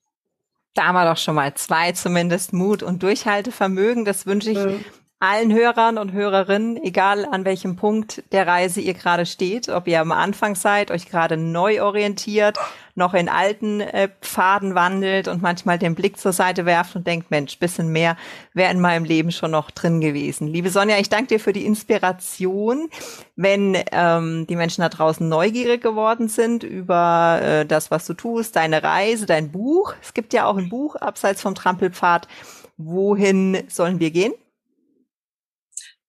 Da 0.74 0.86
haben 0.86 0.94
wir 0.94 1.10
doch 1.10 1.18
schon 1.18 1.34
mal 1.34 1.52
zwei 1.54 1.92
zumindest 1.92 2.52
Mut 2.52 2.82
und 2.82 3.02
Durchhaltevermögen. 3.02 4.04
Das 4.04 4.24
wünsche 4.24 4.52
ich 4.52 4.58
mhm 4.58 4.84
allen 5.20 5.52
Hörern 5.52 5.98
und 5.98 6.12
Hörerinnen, 6.12 6.76
egal 6.76 7.24
an 7.24 7.44
welchem 7.44 7.74
Punkt 7.74 8.22
der 8.30 8.46
Reise 8.46 8.80
ihr 8.80 8.94
gerade 8.94 9.26
steht, 9.26 9.68
ob 9.68 9.88
ihr 9.88 10.00
am 10.00 10.12
Anfang 10.12 10.54
seid, 10.54 10.92
euch 10.92 11.06
gerade 11.06 11.36
neu 11.36 11.82
orientiert, 11.82 12.56
noch 12.94 13.14
in 13.14 13.28
alten 13.28 13.80
äh, 13.80 14.10
Pfaden 14.20 14.76
wandelt 14.76 15.26
und 15.26 15.42
manchmal 15.42 15.76
den 15.76 15.96
Blick 15.96 16.18
zur 16.18 16.32
Seite 16.32 16.66
werft 16.66 16.94
und 16.94 17.04
denkt, 17.04 17.32
Mensch, 17.32 17.58
bisschen 17.58 17.88
mehr 17.88 18.16
wäre 18.54 18.70
in 18.70 18.80
meinem 18.80 19.04
Leben 19.04 19.32
schon 19.32 19.50
noch 19.50 19.72
drin 19.72 20.00
gewesen. 20.00 20.46
Liebe 20.46 20.70
Sonja, 20.70 20.98
ich 20.98 21.08
danke 21.08 21.26
dir 21.26 21.40
für 21.40 21.52
die 21.52 21.66
Inspiration. 21.66 22.88
Wenn 23.34 23.76
ähm, 23.90 24.46
die 24.48 24.56
Menschen 24.56 24.82
da 24.82 24.88
draußen 24.88 25.28
neugierig 25.28 25.82
geworden 25.82 26.28
sind 26.28 26.62
über 26.62 27.40
äh, 27.42 27.66
das, 27.66 27.90
was 27.90 28.06
du 28.06 28.14
tust, 28.14 28.54
deine 28.54 28.84
Reise, 28.84 29.26
dein 29.26 29.50
Buch, 29.50 29.94
es 30.00 30.14
gibt 30.14 30.32
ja 30.32 30.46
auch 30.46 30.56
ein 30.56 30.68
Buch 30.68 30.94
abseits 30.94 31.42
vom 31.42 31.56
Trampelpfad, 31.56 32.28
wohin 32.76 33.64
sollen 33.68 33.98
wir 33.98 34.12
gehen? 34.12 34.32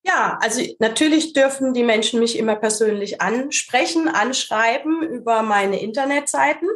Ja, 0.02 0.40
also 0.42 0.62
natürlich 0.80 1.34
dürfen 1.34 1.74
die 1.74 1.84
Menschen 1.84 2.22
mich 2.22 2.38
immer 2.38 2.56
persönlich 2.56 3.20
ansprechen, 3.22 4.08
anschreiben 4.08 5.04
über 5.04 5.42
meine 5.44 5.82
Internetseiten. 5.82 6.70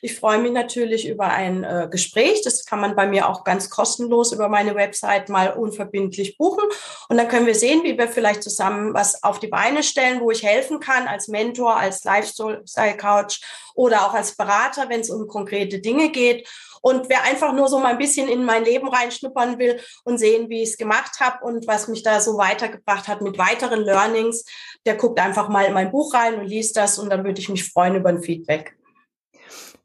Ich 0.00 0.14
freue 0.14 0.38
mich 0.38 0.52
natürlich 0.52 1.08
über 1.08 1.26
ein 1.26 1.64
äh, 1.64 1.88
Gespräch. 1.90 2.42
Das 2.44 2.64
kann 2.64 2.80
man 2.80 2.94
bei 2.94 3.06
mir 3.08 3.28
auch 3.28 3.42
ganz 3.42 3.68
kostenlos 3.68 4.32
über 4.32 4.48
meine 4.48 4.76
Website 4.76 5.28
mal 5.28 5.48
unverbindlich 5.54 6.38
buchen. 6.38 6.62
Und 7.08 7.16
dann 7.16 7.26
können 7.26 7.46
wir 7.46 7.56
sehen, 7.56 7.82
wie 7.82 7.98
wir 7.98 8.06
vielleicht 8.06 8.44
zusammen 8.44 8.94
was 8.94 9.24
auf 9.24 9.40
die 9.40 9.48
Beine 9.48 9.82
stellen, 9.82 10.20
wo 10.20 10.30
ich 10.30 10.44
helfen 10.44 10.78
kann 10.78 11.08
als 11.08 11.26
Mentor, 11.26 11.76
als 11.76 12.04
Lifestyle-Coach 12.04 13.40
oder 13.74 14.06
auch 14.06 14.14
als 14.14 14.36
Berater, 14.36 14.88
wenn 14.88 15.00
es 15.00 15.10
um 15.10 15.26
konkrete 15.26 15.80
Dinge 15.80 16.10
geht. 16.10 16.48
Und 16.82 17.08
wer 17.08 17.24
einfach 17.24 17.52
nur 17.52 17.68
so 17.68 17.78
mal 17.78 17.92
ein 17.92 17.98
bisschen 17.98 18.28
in 18.28 18.44
mein 18.44 18.64
Leben 18.64 18.88
reinschnuppern 18.88 19.58
will 19.58 19.80
und 20.04 20.18
sehen, 20.18 20.48
wie 20.48 20.62
ich 20.62 20.70
es 20.70 20.76
gemacht 20.76 21.20
habe 21.20 21.44
und 21.44 21.66
was 21.66 21.88
mich 21.88 22.02
da 22.02 22.20
so 22.20 22.38
weitergebracht 22.38 23.08
hat 23.08 23.20
mit 23.20 23.38
weiteren 23.38 23.80
Learnings, 23.80 24.44
der 24.86 24.96
guckt 24.96 25.20
einfach 25.20 25.48
mal 25.48 25.64
in 25.64 25.74
mein 25.74 25.90
Buch 25.90 26.14
rein 26.14 26.34
und 26.34 26.46
liest 26.46 26.76
das 26.76 26.98
und 26.98 27.10
dann 27.10 27.24
würde 27.24 27.40
ich 27.40 27.48
mich 27.48 27.70
freuen 27.70 27.96
über 27.96 28.08
ein 28.08 28.22
Feedback. 28.22 28.74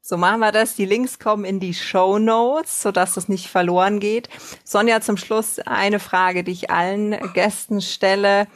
So 0.06 0.18
machen 0.18 0.40
wir 0.40 0.52
das. 0.52 0.74
Die 0.74 0.84
Links 0.84 1.18
kommen 1.18 1.46
in 1.46 1.60
die 1.60 1.72
Show 1.72 2.18
Notes, 2.18 2.82
sodass 2.82 3.14
das 3.14 3.30
nicht 3.30 3.48
verloren 3.48 4.00
geht. 4.00 4.28
Sonja, 4.62 5.00
zum 5.00 5.16
Schluss 5.16 5.58
eine 5.60 5.98
Frage, 5.98 6.44
die 6.44 6.52
ich 6.52 6.70
allen 6.70 7.32
Gästen 7.32 7.80
stelle. 7.80 8.46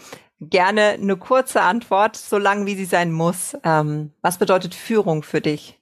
Gerne 0.40 0.90
eine 0.90 1.16
kurze 1.16 1.62
Antwort, 1.62 2.16
so 2.16 2.36
lang 2.36 2.66
wie 2.66 2.74
sie 2.74 2.84
sein 2.84 3.10
muss. 3.10 3.56
Ähm, 3.64 4.12
was 4.20 4.36
bedeutet 4.36 4.74
Führung 4.74 5.22
für 5.22 5.40
dich? 5.40 5.77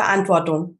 Verantwortung. 0.00 0.78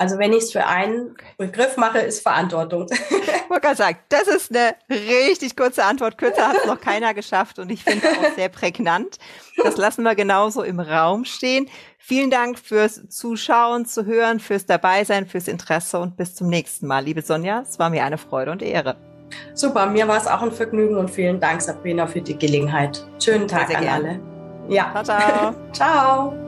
Also 0.00 0.18
wenn 0.18 0.32
ich 0.32 0.44
es 0.44 0.52
für 0.52 0.64
einen 0.66 1.16
Begriff 1.38 1.76
mache, 1.76 1.98
ist 1.98 2.22
Verantwortung. 2.22 2.86
Ich 2.90 3.50
wollte 3.50 3.62
gerade 3.62 3.76
sagen, 3.76 3.98
das 4.10 4.28
ist 4.28 4.54
eine 4.54 4.74
richtig 4.90 5.56
kurze 5.56 5.82
Antwort. 5.84 6.18
Kürzer 6.18 6.48
hat 6.48 6.56
es 6.58 6.66
noch 6.66 6.80
keiner 6.80 7.14
geschafft 7.14 7.58
und 7.58 7.70
ich 7.70 7.82
finde 7.82 8.06
es 8.06 8.18
auch 8.18 8.34
sehr 8.36 8.48
prägnant. 8.50 9.18
Das 9.56 9.76
lassen 9.76 10.02
wir 10.02 10.14
genauso 10.14 10.62
im 10.62 10.80
Raum 10.80 11.24
stehen. 11.24 11.68
Vielen 11.98 12.30
Dank 12.30 12.58
fürs 12.58 13.08
Zuschauen, 13.08 13.86
zu 13.86 14.04
hören, 14.04 14.38
fürs 14.38 14.66
Dabeisein, 14.66 15.26
fürs 15.26 15.48
Interesse 15.48 15.98
und 15.98 16.16
bis 16.16 16.34
zum 16.34 16.48
nächsten 16.48 16.86
Mal. 16.86 17.04
Liebe 17.04 17.22
Sonja, 17.22 17.62
es 17.62 17.78
war 17.78 17.88
mir 17.88 18.04
eine 18.04 18.18
Freude 18.18 18.52
und 18.52 18.62
Ehre. 18.62 18.96
Super, 19.54 19.86
mir 19.86 20.06
war 20.06 20.18
es 20.18 20.26
auch 20.26 20.42
ein 20.42 20.52
Vergnügen 20.52 20.96
und 20.96 21.10
vielen 21.10 21.40
Dank, 21.40 21.62
Sabrina, 21.62 22.06
für 22.06 22.20
die 22.20 22.38
Gelegenheit. 22.38 23.04
Schönen 23.18 23.48
Tag 23.48 23.68
sehr, 23.68 23.78
sehr 23.80 23.94
an 23.94 24.02
gerne. 24.02 24.20
alle. 24.66 24.74
Ja. 24.74 25.02
Ciao, 25.02 25.04
ciao. 25.04 25.54
ciao. 25.72 26.47